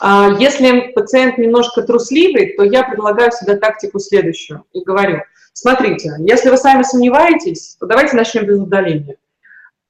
А 0.00 0.30
если 0.38 0.92
пациент 0.92 1.38
немножко 1.38 1.82
трусливый, 1.82 2.54
то 2.56 2.64
я 2.64 2.82
предлагаю 2.82 3.30
всегда 3.30 3.56
тактику 3.56 3.98
следующую 3.98 4.64
и 4.72 4.82
говорю, 4.82 5.22
смотрите, 5.52 6.12
если 6.18 6.50
вы 6.50 6.56
сами 6.56 6.82
сомневаетесь, 6.82 7.76
то 7.78 7.86
давайте 7.86 8.16
начнем 8.16 8.44
без 8.44 8.58
удаления. 8.58 9.16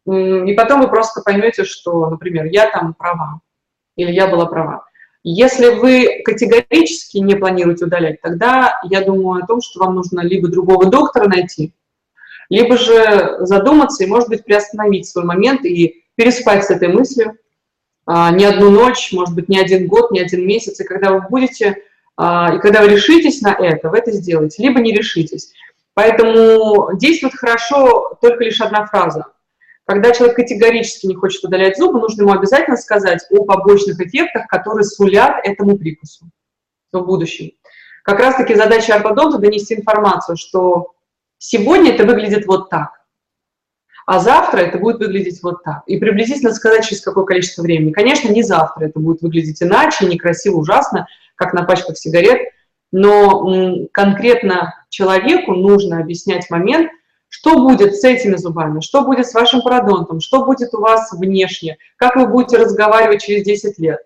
И 0.07 0.53
потом 0.55 0.83
вы 0.83 0.89
просто 0.89 1.23
поймете, 1.23 1.65
что, 1.65 2.11
например, 2.11 2.45
я 2.47 2.71
там 2.71 2.95
права 2.95 3.41
или 3.97 4.13
я 4.13 4.27
была 4.27 4.47
права. 4.47 4.85
Если 5.23 5.71
вы 5.71 6.23
категорически 6.23 7.17
не 7.19 7.35
планируете 7.35 7.87
удалять, 7.87 8.21
тогда 8.21 8.79
я 8.85 9.01
думаю 9.01 9.43
о 9.43 9.47
том, 9.47 9.63
что 9.63 9.81
вам 9.81 9.95
нужно 9.95 10.21
либо 10.21 10.49
другого 10.49 10.91
доктора 10.91 11.29
найти, 11.29 11.73
либо 12.51 12.77
же 12.77 13.39
задуматься 13.41 14.05
и, 14.05 14.07
может 14.07 14.29
быть, 14.29 14.45
приостановить 14.45 15.09
свой 15.09 15.25
момент 15.25 15.65
и 15.65 16.05
переспать 16.15 16.65
с 16.65 16.71
этой 16.71 16.89
мыслью 16.89 17.39
не 18.07 18.45
одну 18.45 18.71
ночь, 18.71 19.13
может 19.13 19.35
быть, 19.35 19.49
не 19.49 19.59
один 19.59 19.87
год, 19.87 20.11
не 20.11 20.21
один 20.21 20.47
месяц, 20.47 20.81
и 20.81 20.85
когда 20.85 21.13
вы 21.13 21.23
будете, 21.29 21.83
а, 22.17 22.55
и 22.55 22.59
когда 22.59 22.83
вы 22.83 22.89
решитесь 22.89 23.41
на 23.41 23.53
это, 23.53 23.89
вы 23.89 23.99
это 23.99 24.13
сделаете, 24.13 24.63
либо 24.63 24.81
не 24.81 24.93
решитесь. 24.93 25.53
Поэтому 25.95 26.97
действует 26.97 27.35
хорошо 27.35 28.19
только 28.21 28.45
лишь 28.45 28.61
одна 28.61 28.85
фраза. 28.87 29.27
Когда 29.87 30.13
человек 30.13 30.37
категорически 30.37 31.07
не 31.07 31.15
хочет 31.15 31.45
удалять 31.45 31.77
зубы, 31.77 32.01
нужно 32.01 32.23
ему 32.23 32.33
обязательно 32.33 32.77
сказать 32.77 33.23
о 33.31 33.45
побочных 33.45 34.01
эффектах, 34.01 34.47
которые 34.49 34.85
сулят 34.85 35.37
этому 35.45 35.79
прикусу 35.79 36.27
в 36.93 37.01
будущем. 37.01 37.53
Как 38.03 38.19
раз-таки 38.19 38.55
задача 38.55 38.95
ортодонта 38.95 39.39
донести 39.39 39.75
информацию, 39.75 40.37
что 40.37 40.95
сегодня 41.39 41.93
это 41.93 42.05
выглядит 42.05 42.47
вот 42.47 42.71
так, 42.71 43.04
а 44.07 44.21
завтра 44.21 44.59
это 44.59 44.79
будет 44.79 44.99
выглядеть 44.99 45.43
вот 45.43 45.63
так. 45.63 45.83
И 45.87 45.99
приблизительно 45.99 46.53
сказать, 46.53 46.85
через 46.85 47.03
какое 47.03 47.25
количество 47.25 47.63
времени. 47.63 47.93
Конечно, 47.93 48.29
не 48.29 48.43
завтра 48.43 48.87
это 48.87 49.01
будет 49.01 49.23
выглядеть 49.23 49.63
иначе, 49.63 50.07
некрасиво, 50.07 50.57
ужасно, 50.57 51.07
как 51.37 51.53
на 51.55 51.65
пачках 51.65 51.97
сигарет, 51.97 52.49
но 52.93 53.87
конкретно 53.93 54.75
человеку 54.89 55.55
нужно 55.55 55.99
объяснять 55.99 56.49
момент– 56.51 56.91
что 57.35 57.59
будет 57.59 57.97
с 57.97 58.05
этими 58.05 58.37
зубами, 58.37 58.79
что 58.79 59.05
будет 59.05 59.27
с 59.27 59.35
вашим 59.35 59.61
пародонтом, 59.61 60.21
что 60.21 60.45
будет 60.45 60.73
у 60.73 60.81
вас 60.81 61.11
внешне, 61.13 61.79
как 61.97 62.15
вы 62.15 62.29
будете 62.29 62.59
разговаривать 62.59 63.25
через 63.25 63.45
10 63.45 63.77
лет. 63.81 63.99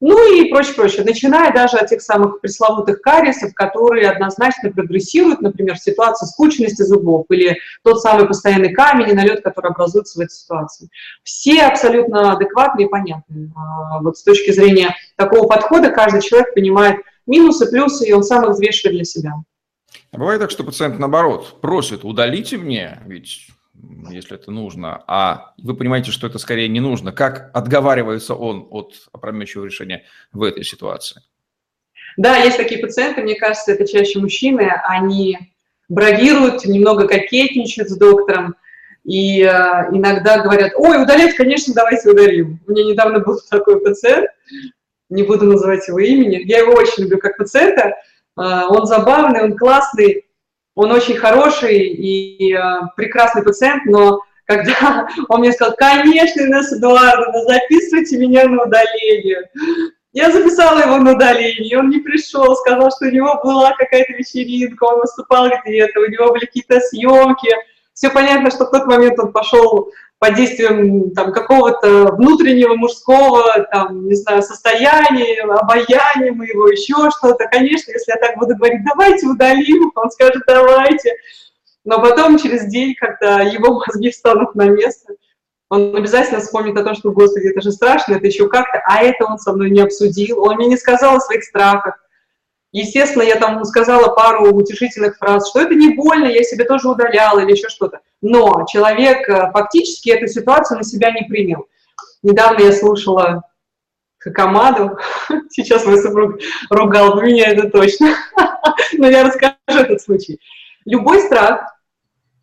Ну 0.00 0.32
и 0.32 0.48
прочее, 0.48 0.74
прочее, 0.74 1.04
начиная 1.04 1.52
даже 1.52 1.76
от 1.76 1.88
тех 1.88 2.00
самых 2.00 2.40
пресловутых 2.40 3.00
кариесов, 3.00 3.52
которые 3.52 4.08
однозначно 4.08 4.70
прогрессируют, 4.70 5.40
например, 5.40 5.74
в 5.74 5.82
ситуации 5.82 6.26
скучности 6.26 6.82
зубов 6.82 7.26
или 7.30 7.58
тот 7.82 8.00
самый 8.00 8.28
постоянный 8.28 8.72
камень 8.72 9.10
и 9.10 9.14
налет, 9.14 9.42
который 9.42 9.72
образуется 9.72 10.18
в 10.18 10.22
этой 10.22 10.32
ситуации. 10.32 10.88
Все 11.24 11.62
абсолютно 11.62 12.32
адекватные 12.32 12.86
и 12.86 12.90
понятные. 12.90 13.50
А, 13.56 14.00
вот 14.00 14.16
с 14.16 14.22
точки 14.22 14.52
зрения 14.52 14.94
такого 15.16 15.48
подхода 15.48 15.90
каждый 15.90 16.22
человек 16.22 16.54
понимает 16.54 16.98
минусы, 17.26 17.68
плюсы, 17.68 18.06
и 18.06 18.12
он 18.12 18.22
сам 18.22 18.44
их 18.44 18.50
взвешивает 18.50 18.94
для 18.94 19.04
себя. 19.04 19.32
А 20.12 20.18
бывает 20.18 20.40
так, 20.40 20.52
что 20.52 20.62
пациент, 20.62 21.00
наоборот, 21.00 21.60
просит, 21.60 22.04
удалите 22.04 22.56
мне, 22.56 23.00
ведь 23.06 23.48
если 24.10 24.36
это 24.36 24.50
нужно, 24.50 25.02
а 25.06 25.52
вы 25.58 25.74
понимаете, 25.74 26.10
что 26.10 26.26
это 26.26 26.38
скорее 26.38 26.68
не 26.68 26.80
нужно. 26.80 27.12
Как 27.12 27.50
отговаривается 27.54 28.34
он 28.34 28.66
от 28.70 28.94
опрометчивого 29.12 29.66
решения 29.66 30.04
в 30.32 30.42
этой 30.42 30.64
ситуации? 30.64 31.22
Да, 32.16 32.36
есть 32.36 32.56
такие 32.56 32.80
пациенты, 32.80 33.22
мне 33.22 33.36
кажется, 33.36 33.72
это 33.72 33.86
чаще 33.86 34.18
мужчины, 34.18 34.72
они 34.84 35.38
бравируют, 35.88 36.64
немного 36.64 37.06
кокетничают 37.06 37.90
с 37.90 37.96
доктором, 37.96 38.56
и 39.04 39.42
э, 39.42 39.48
иногда 39.92 40.42
говорят, 40.42 40.72
ой, 40.76 41.02
удалять, 41.02 41.34
конечно, 41.34 41.72
давайте 41.74 42.10
удалим. 42.10 42.60
У 42.66 42.72
меня 42.72 42.84
недавно 42.84 43.20
был 43.20 43.38
такой 43.50 43.80
пациент, 43.80 44.28
не 45.08 45.22
буду 45.22 45.46
называть 45.46 45.86
его 45.88 45.98
имени, 45.98 46.42
я 46.44 46.58
его 46.58 46.72
очень 46.72 47.04
люблю 47.04 47.18
как 47.18 47.36
пациента, 47.36 47.94
а, 48.36 48.68
он 48.68 48.86
забавный, 48.86 49.42
он 49.42 49.56
классный, 49.56 50.27
он 50.78 50.92
очень 50.92 51.16
хороший 51.16 51.88
и 51.88 52.54
а, 52.54 52.86
прекрасный 52.94 53.42
пациент, 53.42 53.84
но 53.86 54.20
когда 54.44 55.08
он 55.28 55.40
мне 55.40 55.50
сказал, 55.50 55.74
конечно, 55.76 56.40
Инесса 56.40 56.76
Эдуардовна, 56.76 57.42
записывайте 57.42 58.16
меня 58.16 58.44
на 58.44 58.62
удаление. 58.62 59.50
Я 60.12 60.30
записала 60.30 60.78
его 60.78 60.98
на 60.98 61.14
удаление, 61.14 61.80
он 61.80 61.90
не 61.90 61.98
пришел, 61.98 62.54
сказал, 62.54 62.92
что 62.92 63.06
у 63.06 63.10
него 63.10 63.40
была 63.42 63.72
какая-то 63.76 64.12
вечеринка, 64.12 64.84
он 64.84 65.00
выступал 65.00 65.50
где-то, 65.66 65.98
у 65.98 66.06
него 66.06 66.30
были 66.30 66.46
какие-то 66.46 66.78
съемки. 66.78 67.50
Все 67.92 68.10
понятно, 68.10 68.52
что 68.52 68.66
в 68.66 68.70
тот 68.70 68.86
момент 68.86 69.18
он 69.18 69.32
пошел 69.32 69.90
под 70.18 70.34
действием 70.34 71.12
там, 71.12 71.32
какого-то 71.32 72.12
внутреннего 72.16 72.74
мужского, 72.74 73.66
там, 73.70 74.06
не 74.06 74.14
знаю, 74.14 74.42
состояния, 74.42 75.42
обаяния 75.42 76.32
моего, 76.32 76.68
еще 76.68 77.10
что-то. 77.16 77.46
Конечно, 77.46 77.92
если 77.92 78.12
я 78.12 78.16
так 78.16 78.36
буду 78.36 78.56
говорить, 78.56 78.84
давайте 78.84 79.26
удалим, 79.26 79.92
он 79.94 80.10
скажет, 80.10 80.42
давайте. 80.46 81.14
Но 81.84 82.00
потом, 82.02 82.38
через 82.38 82.66
день, 82.66 82.94
когда 82.96 83.40
его 83.40 83.80
мозги 83.86 84.10
встанут 84.10 84.54
на 84.54 84.68
место, 84.68 85.14
он 85.70 85.94
обязательно 85.94 86.40
вспомнит 86.40 86.76
о 86.76 86.84
том, 86.84 86.94
что, 86.94 87.12
господи, 87.12 87.48
это 87.48 87.60
же 87.60 87.70
страшно, 87.70 88.14
это 88.14 88.26
еще 88.26 88.48
как-то, 88.48 88.82
а 88.86 89.02
это 89.02 89.24
он 89.26 89.38
со 89.38 89.52
мной 89.52 89.70
не 89.70 89.80
обсудил, 89.80 90.42
он 90.42 90.56
мне 90.56 90.66
не 90.66 90.76
сказал 90.76 91.16
о 91.16 91.20
своих 91.20 91.44
страхах, 91.44 91.98
Естественно, 92.72 93.22
я 93.22 93.36
там 93.36 93.64
сказала 93.64 94.14
пару 94.14 94.52
утешительных 94.52 95.16
фраз, 95.16 95.48
что 95.48 95.60
это 95.60 95.74
не 95.74 95.94
больно, 95.94 96.26
я 96.26 96.42
себе 96.42 96.64
тоже 96.64 96.88
удаляла 96.88 97.40
или 97.40 97.52
еще 97.52 97.68
что-то. 97.68 98.00
Но 98.20 98.66
человек 98.68 99.28
э, 99.28 99.50
фактически 99.52 100.10
эту 100.10 100.26
ситуацию 100.26 100.78
на 100.78 100.84
себя 100.84 101.10
не 101.10 101.22
принял. 101.22 101.66
Недавно 102.22 102.62
я 102.62 102.72
слушала 102.72 103.42
Хакамаду. 104.18 104.98
Сейчас 105.50 105.86
мой 105.86 105.98
супруг 105.98 106.40
ругал 106.68 107.14
бы 107.14 107.22
меня, 107.22 107.48
это 107.48 107.70
точно. 107.70 108.14
Но 108.98 109.08
я 109.08 109.24
расскажу 109.24 109.56
этот 109.66 110.02
случай. 110.02 110.38
Любой 110.84 111.20
страх, 111.20 111.74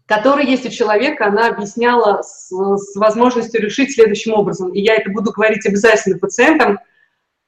который 0.08 0.46
есть 0.46 0.66
у 0.66 0.70
человека, 0.70 1.28
она 1.28 1.48
объясняла 1.48 2.22
с, 2.22 2.50
с 2.50 2.96
возможностью 2.96 3.62
решить 3.62 3.94
следующим 3.94 4.34
образом. 4.34 4.74
И 4.74 4.82
я 4.82 4.96
это 4.96 5.12
буду 5.12 5.32
говорить 5.32 5.66
обязательно 5.68 6.18
пациентам. 6.18 6.80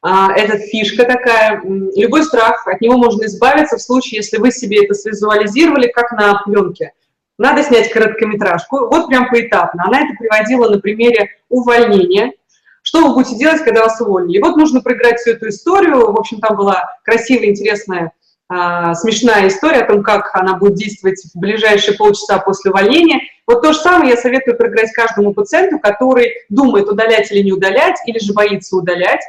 А, 0.01 0.31
это 0.33 0.57
фишка 0.57 1.05
такая. 1.05 1.61
Любой 1.63 2.23
страх, 2.23 2.67
от 2.67 2.81
него 2.81 2.97
можно 2.97 3.25
избавиться 3.25 3.77
в 3.77 3.81
случае, 3.81 4.17
если 4.17 4.37
вы 4.37 4.51
себе 4.51 4.85
это 4.85 4.93
свизуализировали, 4.93 5.87
как 5.87 6.11
на 6.11 6.41
пленке. 6.43 6.93
Надо 7.37 7.63
снять 7.63 7.91
короткометражку. 7.91 8.87
Вот 8.87 9.07
прям 9.07 9.29
поэтапно. 9.29 9.83
Она 9.85 10.01
это 10.01 10.13
приводила 10.17 10.69
на 10.69 10.79
примере 10.79 11.29
увольнения– 11.49 12.31
что 12.87 13.05
вы 13.05 13.15
будете 13.15 13.35
делать, 13.35 13.61
когда 13.63 13.81
вас 13.81 13.99
уволили? 13.99 14.37
И 14.37 14.41
вот 14.41 14.55
нужно 14.55 14.79
проиграть 14.79 15.19
всю 15.19 15.31
эту 15.31 15.49
историю. 15.49 16.09
В 16.09 16.17
общем, 16.17 16.39
там 16.39 16.55
была 16.55 16.85
красивая, 17.03 17.49
интересная, 17.49 18.13
э, 18.49 18.93
смешная 18.93 19.49
история 19.49 19.79
о 19.79 19.87
том, 19.87 20.03
как 20.03 20.33
она 20.33 20.55
будет 20.55 20.75
действовать 20.75 21.21
в 21.33 21.37
ближайшие 21.37 21.97
полчаса 21.97 22.39
после 22.39 22.71
увольнения. 22.71 23.19
Вот 23.45 23.61
то 23.61 23.73
же 23.73 23.79
самое 23.79 24.11
я 24.11 24.15
советую 24.15 24.55
проиграть 24.55 24.93
каждому 24.93 25.33
пациенту, 25.33 25.79
который 25.79 26.31
думает, 26.47 26.87
удалять 26.87 27.29
или 27.29 27.43
не 27.43 27.51
удалять, 27.51 27.97
или 28.05 28.19
же 28.19 28.31
боится 28.31 28.77
удалять. 28.77 29.19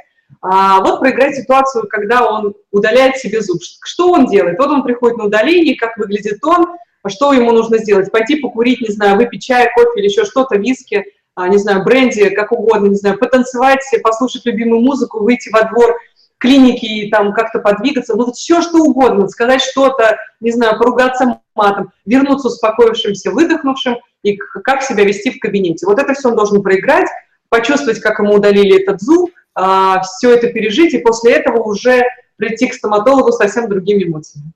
А, 0.40 0.80
вот 0.80 1.00
проиграть 1.00 1.36
ситуацию, 1.36 1.88
когда 1.88 2.28
он 2.28 2.54
удаляет 2.70 3.16
себе 3.16 3.40
зуб. 3.40 3.60
Что 3.82 4.12
он 4.12 4.26
делает? 4.26 4.58
Вот 4.58 4.68
он 4.68 4.82
приходит 4.82 5.18
на 5.18 5.24
удаление, 5.24 5.76
как 5.76 5.96
выглядит 5.96 6.44
он, 6.44 6.66
что 7.06 7.32
ему 7.32 7.52
нужно 7.52 7.78
сделать? 7.78 8.10
Пойти 8.12 8.36
покурить, 8.36 8.80
не 8.80 8.92
знаю, 8.92 9.16
выпить 9.16 9.44
чай, 9.44 9.70
кофе 9.74 10.00
или 10.00 10.06
еще 10.06 10.24
что-то, 10.24 10.56
виски– 10.56 11.04
а, 11.38 11.46
не 11.46 11.56
знаю, 11.56 11.84
бренди, 11.84 12.30
как 12.30 12.50
угодно, 12.50 12.88
не 12.88 12.96
знаю, 12.96 13.16
потанцевать, 13.16 13.84
послушать 14.02 14.44
любимую 14.44 14.80
музыку, 14.80 15.20
выйти 15.20 15.50
во 15.50 15.62
двор 15.70 15.96
клиники 16.38 16.84
и 16.84 17.10
там 17.10 17.32
как-то 17.32 17.60
подвигаться, 17.60 18.16
ну 18.16 18.24
вот 18.24 18.34
все 18.34 18.60
что 18.60 18.78
угодно, 18.78 19.28
сказать 19.28 19.62
что-то, 19.62 20.18
не 20.40 20.50
знаю, 20.50 20.78
поругаться 20.78 21.40
матом, 21.54 21.92
вернуться 22.04 22.48
успокоившимся, 22.48 23.30
выдохнувшим 23.30 23.98
и 24.24 24.36
как 24.36 24.82
себя 24.82 25.04
вести 25.04 25.30
в 25.30 25.38
кабинете. 25.38 25.86
Вот 25.86 26.00
это 26.00 26.12
все 26.14 26.28
он 26.28 26.34
должен 26.34 26.60
проиграть, 26.60 27.08
почувствовать, 27.50 28.00
как 28.00 28.18
ему 28.18 28.34
удалили 28.34 28.82
этот 28.82 29.00
зуб, 29.00 29.30
а, 29.60 30.00
все 30.02 30.34
это 30.34 30.52
пережить 30.52 30.94
и 30.94 30.98
после 30.98 31.32
этого 31.32 31.60
уже 31.64 32.02
прийти 32.36 32.68
к 32.68 32.74
стоматологу 32.74 33.32
совсем 33.32 33.68
другими 33.68 34.04
эмоциями. 34.04 34.52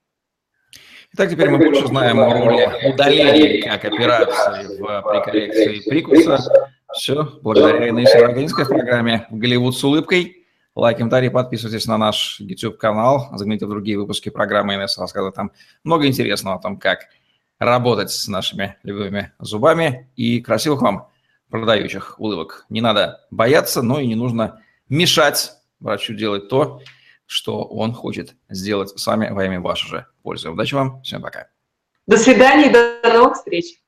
Итак, 1.15 1.29
теперь 1.29 1.51
мы 1.51 1.59
больше 1.59 1.89
знаем 1.89 2.21
о 2.21 2.33
роли 2.33 2.89
удаления 2.89 3.69
как 3.69 3.85
операции 3.85 4.79
в, 4.81 5.03
при 5.03 5.25
коррекции 5.25 5.91
прикуса. 5.91 6.39
Все, 6.95 7.25
благодаря 7.43 7.89
Инессе 7.89 8.25
Рогинской 8.25 8.65
в 8.65 8.69
программе 8.69 9.27
«Голливуд 9.31 9.77
с 9.77 9.83
улыбкой». 9.83 10.47
Лайк, 10.77 10.99
комментарий, 10.99 11.31
подписывайтесь 11.31 11.87
на 11.87 11.99
наш 11.99 12.39
YouTube-канал, 12.39 13.29
загляните 13.33 13.67
в 13.67 13.71
другие 13.71 13.99
выпуски 13.99 14.29
программы 14.29 14.77
Инесса 14.77 15.01
рассказывает 15.01 15.35
там 15.35 15.51
много 15.83 16.07
интересного 16.07 16.57
о 16.57 16.61
том, 16.61 16.79
как 16.79 17.09
работать 17.59 18.11
с 18.11 18.29
нашими 18.29 18.77
любимыми 18.85 19.33
зубами 19.41 20.11
и 20.17 20.41
красивых 20.41 20.81
вам 20.81 21.09
продающих 21.51 22.21
улыбок. 22.21 22.67
Не 22.71 22.81
надо 22.81 23.27
бояться, 23.31 23.83
но 23.83 23.99
и 23.99 24.07
не 24.07 24.15
нужно 24.15 24.61
мешать 24.93 25.53
врачу 25.81 26.15
делать 26.15 26.49
то, 26.49 26.81
что 27.27 27.65
он 27.65 27.95
хочет 27.95 28.37
сделать 28.51 28.91
с 28.91 29.07
вами 29.07 29.31
во 29.31 29.45
имя 29.47 29.59
вашей 29.59 29.89
же 29.89 30.07
пользы. 30.23 30.51
Удачи 30.51 30.75
вам, 30.75 31.03
всем 31.03 31.23
пока. 31.23 31.49
До 32.07 32.19
свидания 32.19 32.69
и 32.69 32.73
до 32.73 33.01
новых 33.13 33.37
встреч. 33.37 33.82